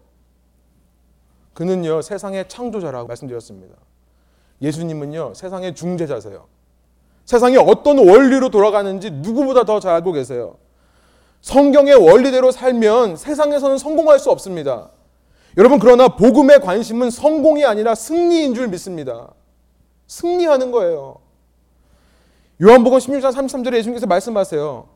그는요, 1.56 2.02
세상의 2.02 2.48
창조자라고 2.48 3.08
말씀드렸습니다. 3.08 3.76
예수님은요, 4.60 5.32
세상의 5.34 5.74
중재자세요. 5.74 6.44
세상이 7.24 7.56
어떤 7.56 7.98
원리로 7.98 8.50
돌아가는지 8.50 9.10
누구보다 9.10 9.64
더 9.64 9.80
잘 9.80 9.94
알고 9.94 10.12
계세요. 10.12 10.58
성경의 11.40 11.94
원리대로 11.94 12.50
살면 12.50 13.16
세상에서는 13.16 13.78
성공할 13.78 14.18
수 14.18 14.30
없습니다. 14.30 14.90
여러분, 15.56 15.78
그러나 15.78 16.08
복음의 16.08 16.60
관심은 16.60 17.08
성공이 17.10 17.64
아니라 17.64 17.94
승리인 17.94 18.54
줄 18.54 18.68
믿습니다. 18.68 19.32
승리하는 20.08 20.70
거예요. 20.70 21.16
요한복음 22.60 22.98
16장 22.98 23.32
33절에 23.32 23.76
예수님께서 23.76 24.06
말씀하세요. 24.06 24.88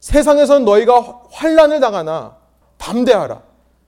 세상에선 0.00 0.64
너희가 0.64 1.22
환란을 1.30 1.78
당하나 1.78 2.38
담대하라. 2.76 3.42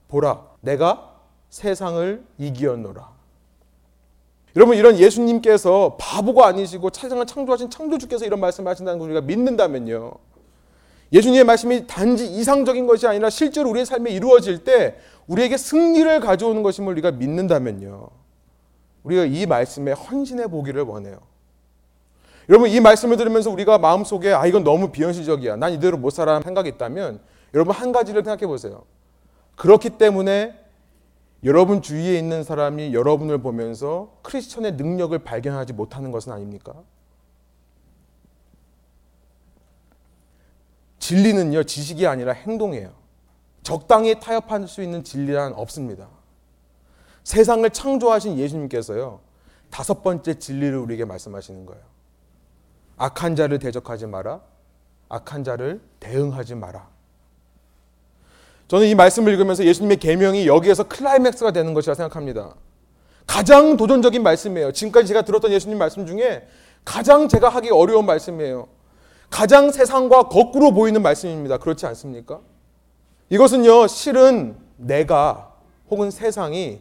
보라, 0.07 0.45
내가 0.61 1.10
세상을 1.51 2.23
이기었노라. 2.39 3.11
여러분 4.55 4.75
이런 4.75 4.97
예수님께서 4.97 5.97
바보가 5.99 6.47
아니시고 6.47 6.89
세상을 6.91 7.25
창조하신 7.25 7.69
창조주께서 7.69 8.25
이런 8.25 8.39
말씀을 8.39 8.69
하신다는 8.71 8.99
걸 8.99 9.09
우리가 9.09 9.21
믿는다면요. 9.21 10.13
예수님의 11.13 11.43
말씀이 11.43 11.87
단지 11.87 12.25
이상적인 12.25 12.87
것이 12.87 13.05
아니라 13.05 13.29
실제로 13.29 13.69
우리의 13.69 13.85
삶에 13.85 14.11
이루어질 14.11 14.63
때 14.63 14.95
우리에게 15.27 15.57
승리를 15.57 16.19
가져오는 16.21 16.63
것임을 16.63 16.93
우리가 16.93 17.11
믿는다면요. 17.11 18.07
우리가 19.03 19.25
이 19.25 19.45
말씀에 19.45 19.91
헌신해 19.91 20.47
보기를 20.47 20.83
원해요. 20.83 21.19
여러분 22.47 22.69
이 22.69 22.79
말씀을 22.79 23.17
들으면서 23.17 23.49
우리가 23.51 23.77
마음속에 23.77 24.31
아 24.33 24.45
이건 24.45 24.63
너무 24.63 24.91
비현실적이야. 24.91 25.57
난 25.57 25.73
이대로 25.73 25.97
못 25.97 26.11
살아 26.11 26.41
생각이 26.41 26.69
있다면 26.69 27.19
여러분 27.53 27.75
한 27.75 27.91
가지를 27.91 28.23
생각해 28.23 28.47
보세요. 28.47 28.83
그렇기 29.57 29.91
때문에 29.91 30.60
여러분 31.43 31.81
주위에 31.81 32.17
있는 32.17 32.43
사람이 32.43 32.93
여러분을 32.93 33.41
보면서 33.41 34.19
크리스천의 34.21 34.73
능력을 34.73 35.17
발견하지 35.19 35.73
못하는 35.73 36.11
것은 36.11 36.31
아닙니까? 36.31 36.73
진리는요, 40.99 41.63
지식이 41.63 42.05
아니라 42.05 42.31
행동이에요. 42.33 42.93
적당히 43.63 44.19
타협할 44.19 44.67
수 44.67 44.83
있는 44.83 45.03
진리란 45.03 45.53
없습니다. 45.53 46.07
세상을 47.23 47.67
창조하신 47.69 48.37
예수님께서요, 48.37 49.19
다섯 49.71 50.03
번째 50.03 50.37
진리를 50.37 50.77
우리에게 50.77 51.05
말씀하시는 51.05 51.65
거예요. 51.65 51.81
악한 52.97 53.35
자를 53.35 53.57
대적하지 53.57 54.05
마라. 54.05 54.41
악한 55.09 55.43
자를 55.43 55.81
대응하지 55.99 56.53
마라. 56.55 56.90
저는 58.71 58.87
이 58.87 58.95
말씀을 58.95 59.33
읽으면서 59.33 59.65
예수님의 59.65 59.97
계명이 59.97 60.47
여기에서 60.47 60.85
클라이맥스가 60.85 61.51
되는 61.51 61.73
것이라 61.73 61.93
생각합니다. 61.93 62.55
가장 63.27 63.75
도전적인 63.75 64.23
말씀이에요. 64.23 64.71
지금까지 64.71 65.09
제가 65.09 65.23
들었던 65.23 65.51
예수님 65.51 65.77
말씀 65.77 66.07
중에 66.07 66.47
가장 66.85 67.27
제가 67.27 67.49
하기 67.49 67.69
어려운 67.69 68.05
말씀이에요. 68.05 68.69
가장 69.29 69.71
세상과 69.71 70.29
거꾸로 70.29 70.71
보이는 70.71 71.01
말씀입니다. 71.01 71.57
그렇지 71.57 71.85
않습니까? 71.85 72.39
이것은요, 73.29 73.87
실은 73.87 74.55
내가 74.77 75.53
혹은 75.89 76.09
세상이 76.09 76.79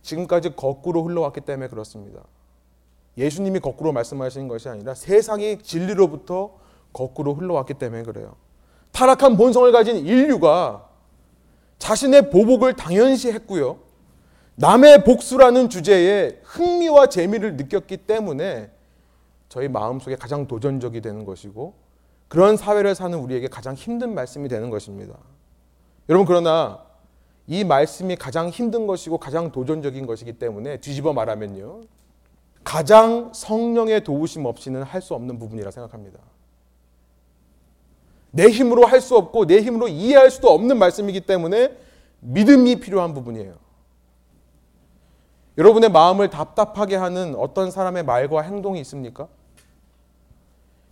지금까지 0.00 0.56
거꾸로 0.56 1.02
흘러왔기 1.02 1.42
때문에 1.42 1.68
그렇습니다. 1.68 2.22
예수님이 3.18 3.60
거꾸로 3.60 3.92
말씀하시는 3.92 4.48
것이 4.48 4.70
아니라 4.70 4.94
세상이 4.94 5.58
진리로부터 5.58 6.54
거꾸로 6.94 7.34
흘러왔기 7.34 7.74
때문에 7.74 8.04
그래요. 8.04 8.36
타락한 8.92 9.36
본성을 9.36 9.70
가진 9.70 9.98
인류가 9.98 10.88
자신의 11.80 12.30
보복을 12.30 12.74
당연시 12.74 13.32
했고요. 13.32 13.78
남의 14.54 15.02
복수라는 15.04 15.70
주제에 15.70 16.38
흥미와 16.44 17.06
재미를 17.08 17.56
느꼈기 17.56 17.96
때문에 17.96 18.70
저희 19.48 19.66
마음속에 19.66 20.14
가장 20.14 20.46
도전적이 20.46 21.00
되는 21.00 21.24
것이고 21.24 21.74
그런 22.28 22.56
사회를 22.56 22.94
사는 22.94 23.18
우리에게 23.18 23.48
가장 23.48 23.74
힘든 23.74 24.14
말씀이 24.14 24.48
되는 24.48 24.70
것입니다. 24.70 25.14
여러분 26.08 26.26
그러나 26.26 26.84
이 27.46 27.64
말씀이 27.64 28.14
가장 28.14 28.50
힘든 28.50 28.86
것이고 28.86 29.18
가장 29.18 29.50
도전적인 29.50 30.06
것이기 30.06 30.34
때문에 30.34 30.76
뒤집어 30.76 31.12
말하면요. 31.14 31.80
가장 32.62 33.32
성령의 33.34 34.04
도우심 34.04 34.44
없이는 34.44 34.82
할 34.82 35.00
수 35.00 35.14
없는 35.14 35.38
부분이라 35.38 35.70
생각합니다. 35.70 36.20
내 38.30 38.48
힘으로 38.48 38.86
할 38.86 39.00
수 39.00 39.16
없고 39.16 39.46
내 39.46 39.60
힘으로 39.60 39.88
이해할 39.88 40.30
수도 40.30 40.50
없는 40.50 40.78
말씀이기 40.78 41.22
때문에 41.22 41.76
믿음이 42.20 42.80
필요한 42.80 43.14
부분이에요. 43.14 43.54
여러분의 45.58 45.90
마음을 45.90 46.30
답답하게 46.30 46.96
하는 46.96 47.34
어떤 47.34 47.70
사람의 47.70 48.04
말과 48.04 48.42
행동이 48.42 48.80
있습니까? 48.82 49.28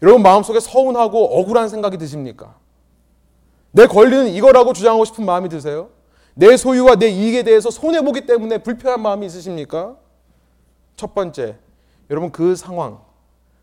여러분 0.02 0.22
마음속에 0.22 0.60
서운하고 0.60 1.38
억울한 1.38 1.68
생각이 1.68 1.96
드십니까? 1.98 2.54
내 3.70 3.86
권리는 3.86 4.28
이거라고 4.28 4.72
주장하고 4.72 5.04
싶은 5.04 5.24
마음이 5.24 5.48
드세요? 5.48 5.90
내 6.34 6.56
소유와 6.56 6.96
내 6.96 7.08
이익에 7.08 7.42
대해서 7.42 7.70
손해보기 7.70 8.26
때문에 8.26 8.58
불편한 8.58 9.02
마음이 9.02 9.26
있으십니까? 9.26 9.96
첫 10.96 11.14
번째, 11.14 11.56
여러분 12.10 12.30
그 12.30 12.56
상황, 12.56 13.00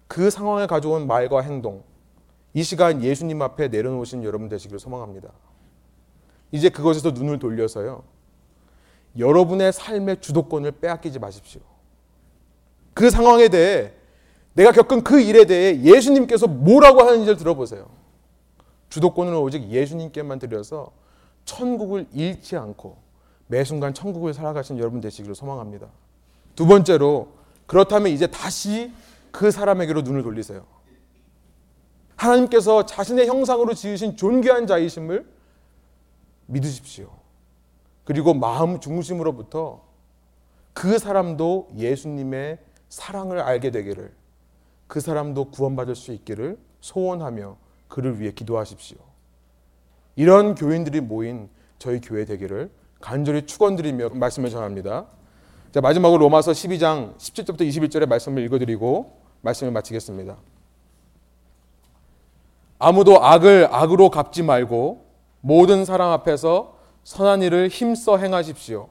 그 0.08 0.30
상황에 0.30 0.68
가져온 0.68 1.08
말과 1.08 1.42
행동, 1.42 1.84
이 2.56 2.64
시간 2.64 3.04
예수님 3.04 3.42
앞에 3.42 3.68
내려놓으신 3.68 4.24
여러분 4.24 4.48
되시기를 4.48 4.80
소망합니다. 4.80 5.30
이제 6.54 6.70
그것에서 6.70 7.12
눈을 7.12 7.38
돌려서요. 7.38 8.04
여러분의 9.20 9.74
삶의 9.74 10.22
주도권을 10.22 10.72
빼앗기지 10.72 11.20
마십시오. 11.20 11.60
그 12.94 13.10
상황에 13.10 13.50
대해 13.50 13.92
내가 14.54 14.72
겪은 14.72 15.04
그 15.04 15.20
일에 15.20 15.44
대해 15.44 15.82
예수님께서 15.82 16.48
뭐라고 16.48 17.02
하는지를 17.02 17.36
들어보세요. 17.36 17.90
주도권을 18.88 19.34
오직 19.34 19.70
예수님께만 19.70 20.40
드려서 20.40 20.94
천국을 21.44 22.08
잃지 22.14 22.56
않고 22.56 22.96
매 23.48 23.66
순간 23.66 23.94
천국을 23.94 24.34
살아가신 24.34 24.78
여러분 24.78 25.02
되시기를 25.02 25.36
소망합니다. 25.36 25.88
두 26.56 26.66
번째로 26.66 27.34
그렇다면 27.66 28.14
이제 28.14 28.28
다시 28.28 28.94
그 29.32 29.52
사람에게로 29.52 30.04
눈을 30.04 30.24
돌리세요. 30.24 30.75
하나님께서 32.16 32.86
자신의 32.86 33.28
형상으로 33.28 33.74
지으신 33.74 34.16
존귀한 34.18 34.68
자이심을 34.68 35.26
믿으십시오. 36.48 37.10
그리고 38.04 38.34
마음 38.34 38.80
중심으로부터 38.80 39.84
그 40.74 41.00
사람도 41.00 41.70
예수님의 41.76 42.60
사랑을 42.90 43.40
알게 43.40 43.72
되기를 43.72 44.14
그 44.88 45.00
사람도 45.00 45.46
구원받을 45.52 45.96
수 45.96 46.12
있기를 46.12 46.58
소원하며 46.82 47.58
그를 47.88 48.20
위해 48.20 48.32
기도하십시오. 48.32 48.98
이런 50.16 50.56
교인들이 50.56 51.02
모인 51.02 51.50
저희 51.80 52.00
교회 52.00 52.26
되기를 52.26 52.72
간절히 53.02 53.46
축원드리며 53.46 54.10
말씀을 54.10 54.50
전합니다. 54.50 55.08
자, 55.72 55.82
마지막으로 55.82 56.20
로마서 56.20 56.52
12장 56.52 57.18
17절부터 57.18 57.62
21절의 57.62 58.08
말씀을 58.08 58.44
읽어드리고 58.44 59.22
말씀을 59.42 59.72
마치겠습니다. 59.74 60.38
아무도 62.86 63.20
악을 63.20 63.70
악으로 63.72 64.12
갚지 64.12 64.44
말고 64.44 65.08
모든 65.42 65.86
사람 65.86 66.12
앞에서 66.12 66.76
선한 67.04 67.42
일을 67.42 67.68
힘써 67.68 68.16
행하십시오. 68.16 68.90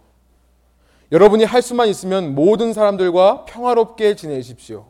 여러분이 1.13 1.45
할 1.45 1.63
수만 1.63 1.87
있으면 1.87 2.35
모든 2.35 2.73
사람들과 2.73 3.45
평화롭게 3.45 4.17
지내십시오. 4.17 4.87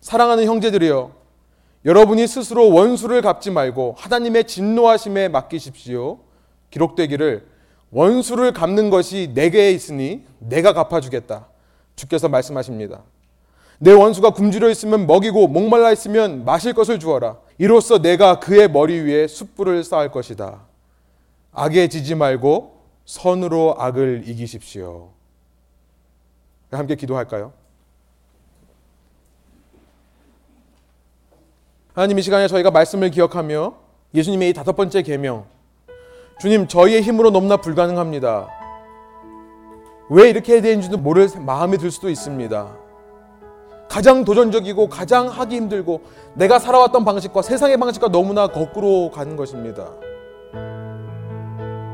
사랑하는 0.00 0.44
형제들이여, 0.44 1.12
여러분이 1.86 2.26
스스로 2.26 2.70
원수를 2.70 3.22
갚지 3.22 3.50
말고 3.50 3.94
하나님의 3.96 4.44
진노하심에 4.44 5.28
맡기십시오. 5.28 6.18
기록되기를 6.68 7.46
원수를 7.90 8.52
갚는 8.52 8.90
것이 8.90 9.32
내게 9.32 9.70
있으니 9.70 10.26
내가 10.40 10.74
갚아주겠다. 10.74 11.48
주께서 11.96 12.28
말씀하십니다. 12.28 13.00
내 13.78 13.92
원수가 13.92 14.34
굶주려 14.34 14.68
있으면 14.68 15.06
먹이고 15.06 15.46
목말라 15.46 15.90
있으면 15.92 16.44
마실 16.44 16.74
것을 16.74 16.98
주어라. 17.00 17.38
이로써 17.60 17.98
내가 17.98 18.40
그의 18.40 18.70
머리 18.70 18.98
위에 19.00 19.26
숯불을 19.26 19.84
쌓을 19.84 20.10
것이다. 20.10 20.62
악에 21.52 21.88
지지 21.88 22.14
말고 22.14 22.80
선으로 23.04 23.74
악을 23.76 24.22
이기십시오. 24.24 25.10
함께 26.70 26.94
기도할까요? 26.94 27.52
하나님 31.92 32.18
이 32.18 32.22
시간에 32.22 32.48
저희가 32.48 32.70
말씀을 32.70 33.10
기억하며 33.10 33.74
예수님의 34.14 34.48
이 34.48 34.52
다섯 34.54 34.74
번째 34.74 35.02
계명 35.02 35.44
주님 36.40 36.66
저희의 36.66 37.02
힘으로 37.02 37.30
너무나 37.30 37.58
불가능합니다. 37.58 38.48
왜 40.08 40.30
이렇게 40.30 40.62
되는지도 40.62 40.96
모를 40.96 41.28
마음이 41.38 41.76
들 41.76 41.90
수도 41.90 42.08
있습니다. 42.08 42.79
가장 43.90 44.24
도전적이고 44.24 44.88
가장 44.88 45.26
하기 45.26 45.56
힘들고 45.56 46.02
내가 46.34 46.60
살아왔던 46.60 47.04
방식과 47.04 47.42
세상의 47.42 47.76
방식과 47.76 48.06
너무나 48.08 48.46
거꾸로 48.46 49.10
가는 49.10 49.34
것입니다. 49.34 49.88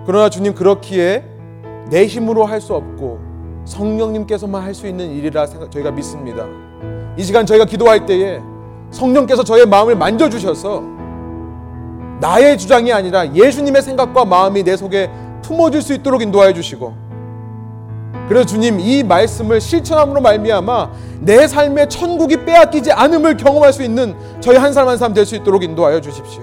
그러나 0.04 0.28
주님 0.28 0.54
그렇기에 0.54 1.24
내 1.88 2.04
힘으로 2.06 2.44
할 2.44 2.60
수 2.60 2.74
없고 2.74 3.18
성령님께서만 3.64 4.62
할 4.62 4.74
수 4.74 4.86
있는 4.86 5.10
일이라 5.10 5.46
저희가 5.70 5.90
믿습니다. 5.90 6.44
이 7.16 7.22
시간 7.22 7.46
저희가 7.46 7.64
기도할 7.64 8.04
때에 8.04 8.40
성령께서 8.90 9.42
저의 9.42 9.64
마음을 9.66 9.96
만져주셔서 9.96 10.82
나의 12.20 12.58
주장이 12.58 12.92
아니라 12.92 13.34
예수님의 13.34 13.80
생각과 13.80 14.26
마음이 14.26 14.62
내 14.64 14.76
속에 14.76 15.10
품어질 15.42 15.80
수 15.80 15.94
있도록 15.94 16.20
인도하여 16.20 16.52
주시고 16.52 17.05
그래서 18.28 18.44
주님 18.44 18.80
이 18.80 19.02
말씀을 19.02 19.60
실천함으로 19.60 20.20
말미암아 20.20 20.90
내 21.20 21.46
삶의 21.46 21.88
천국이 21.88 22.44
빼앗기지 22.44 22.92
않음을 22.92 23.36
경험할 23.36 23.72
수 23.72 23.82
있는 23.82 24.14
저희 24.40 24.56
한 24.56 24.72
사람 24.72 24.88
한 24.88 24.98
사람 24.98 25.14
될 25.14 25.24
수 25.24 25.36
있도록 25.36 25.62
인도하여 25.62 26.00
주십시오. 26.00 26.42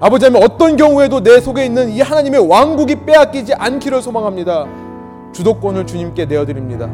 아버지 0.00 0.26
하면 0.26 0.42
어떤 0.42 0.76
경우에도 0.76 1.22
내 1.22 1.40
속에 1.40 1.64
있는 1.64 1.88
이 1.90 2.00
하나님의 2.00 2.48
왕국이 2.48 3.04
빼앗기지 3.06 3.54
않기를 3.54 4.02
소망합니다. 4.02 4.66
주도권을 5.32 5.86
주님께 5.86 6.26
내어드립니다. 6.26 6.88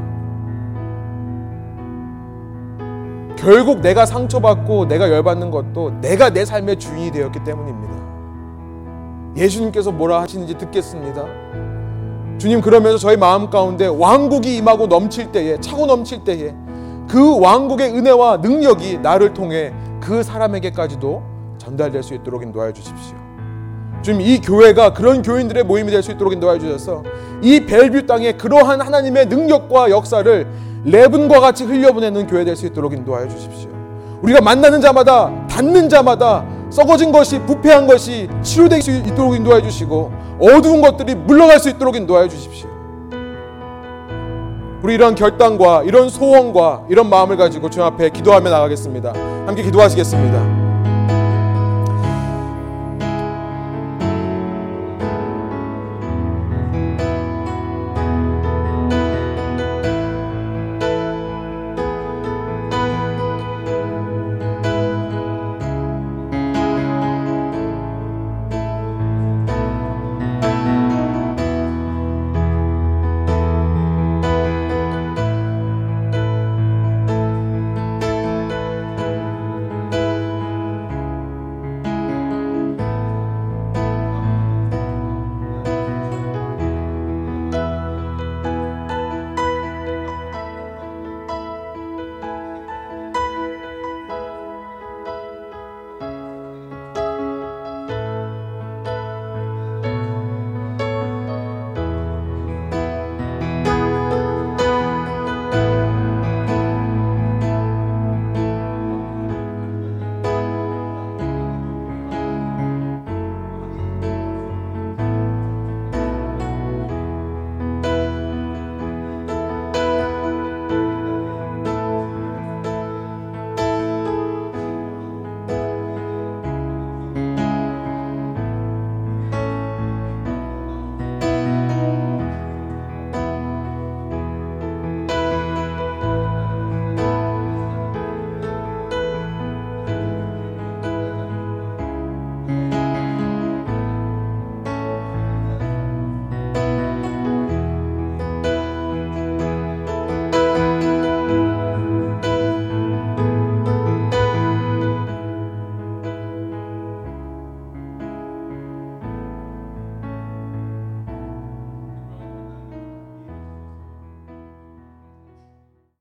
결국 3.37 3.81
내가 3.81 4.05
상처받고 4.07 4.87
내가 4.87 5.11
열받는 5.11 5.51
것도 5.51 6.01
내가 6.01 6.31
내 6.31 6.45
삶의 6.45 6.79
주인이 6.79 7.11
되었기 7.11 7.43
때문입니다. 7.43 7.95
예수님께서 9.37 9.91
뭐라 9.93 10.21
하시는지 10.21 10.55
듣겠습니다. 10.59 11.25
주님 12.41 12.63
그러면서 12.63 12.97
저희 12.97 13.19
마음 13.19 13.51
가운데 13.51 13.87
왕국이 13.87 14.57
임하고 14.57 14.87
넘칠 14.87 15.31
때에 15.31 15.61
차고 15.61 15.85
넘칠 15.85 16.25
때에 16.25 16.55
그 17.07 17.39
왕국의 17.39 17.91
은혜와 17.91 18.39
능력이 18.39 19.01
나를 19.03 19.35
통해 19.35 19.75
그 20.01 20.23
사람에게까지도 20.23 21.23
전달될 21.59 22.03
수 22.03 22.15
있도록 22.15 22.43
인도하여 22.43 22.73
주십시오. 22.73 23.15
주님 24.01 24.23
이 24.23 24.41
교회가 24.41 24.95
그런 24.95 25.21
교인들의 25.21 25.65
모임이 25.65 25.91
될 25.91 26.03
수 26.03 26.13
있도록 26.13 26.33
인도하여 26.33 26.59
주셔서 26.59 27.03
이 27.43 27.61
벨뷰 27.67 28.07
땅에 28.07 28.33
그러한 28.33 28.81
하나님의 28.81 29.27
능력과 29.27 29.91
역사를 29.91 30.47
레븐과 30.87 31.41
같이 31.41 31.65
흘려보내는 31.65 32.27
교회 32.27 32.45
될 32.47 32.57
수 32.57 32.65
있도록 32.65 32.95
인도하여 32.95 33.29
주십시오. 33.29 33.69
우리가 34.23 34.41
만나는 34.41 34.81
자마다 34.81 35.31
닿는 35.47 35.91
자마다 35.91 36.47
썩어진 36.71 37.13
것이 37.13 37.39
부패한 37.41 37.87
것이 37.87 38.31
치료될 38.41 38.81
수 38.81 38.91
있도록 38.93 39.35
인도하여 39.35 39.61
주시고 39.61 40.30
어두운 40.41 40.81
것들이 40.81 41.15
물러갈 41.15 41.61
수 41.61 41.69
있도록 41.69 41.97
인도하여 41.97 42.29
주십시오. 42.29 42.69
우리 44.83 44.95
이런 44.95 45.15
결단과 45.15 45.83
이런 45.83 46.09
소원과 46.09 46.87
이런 46.89 47.11
마음을 47.11 47.37
가지고 47.37 47.69
주 47.69 47.83
앞에 47.83 48.11
기도하며 48.11 48.49
나가겠습니다. 48.49 49.13
함께 49.47 49.63
기도하시겠습니다. 49.63 50.70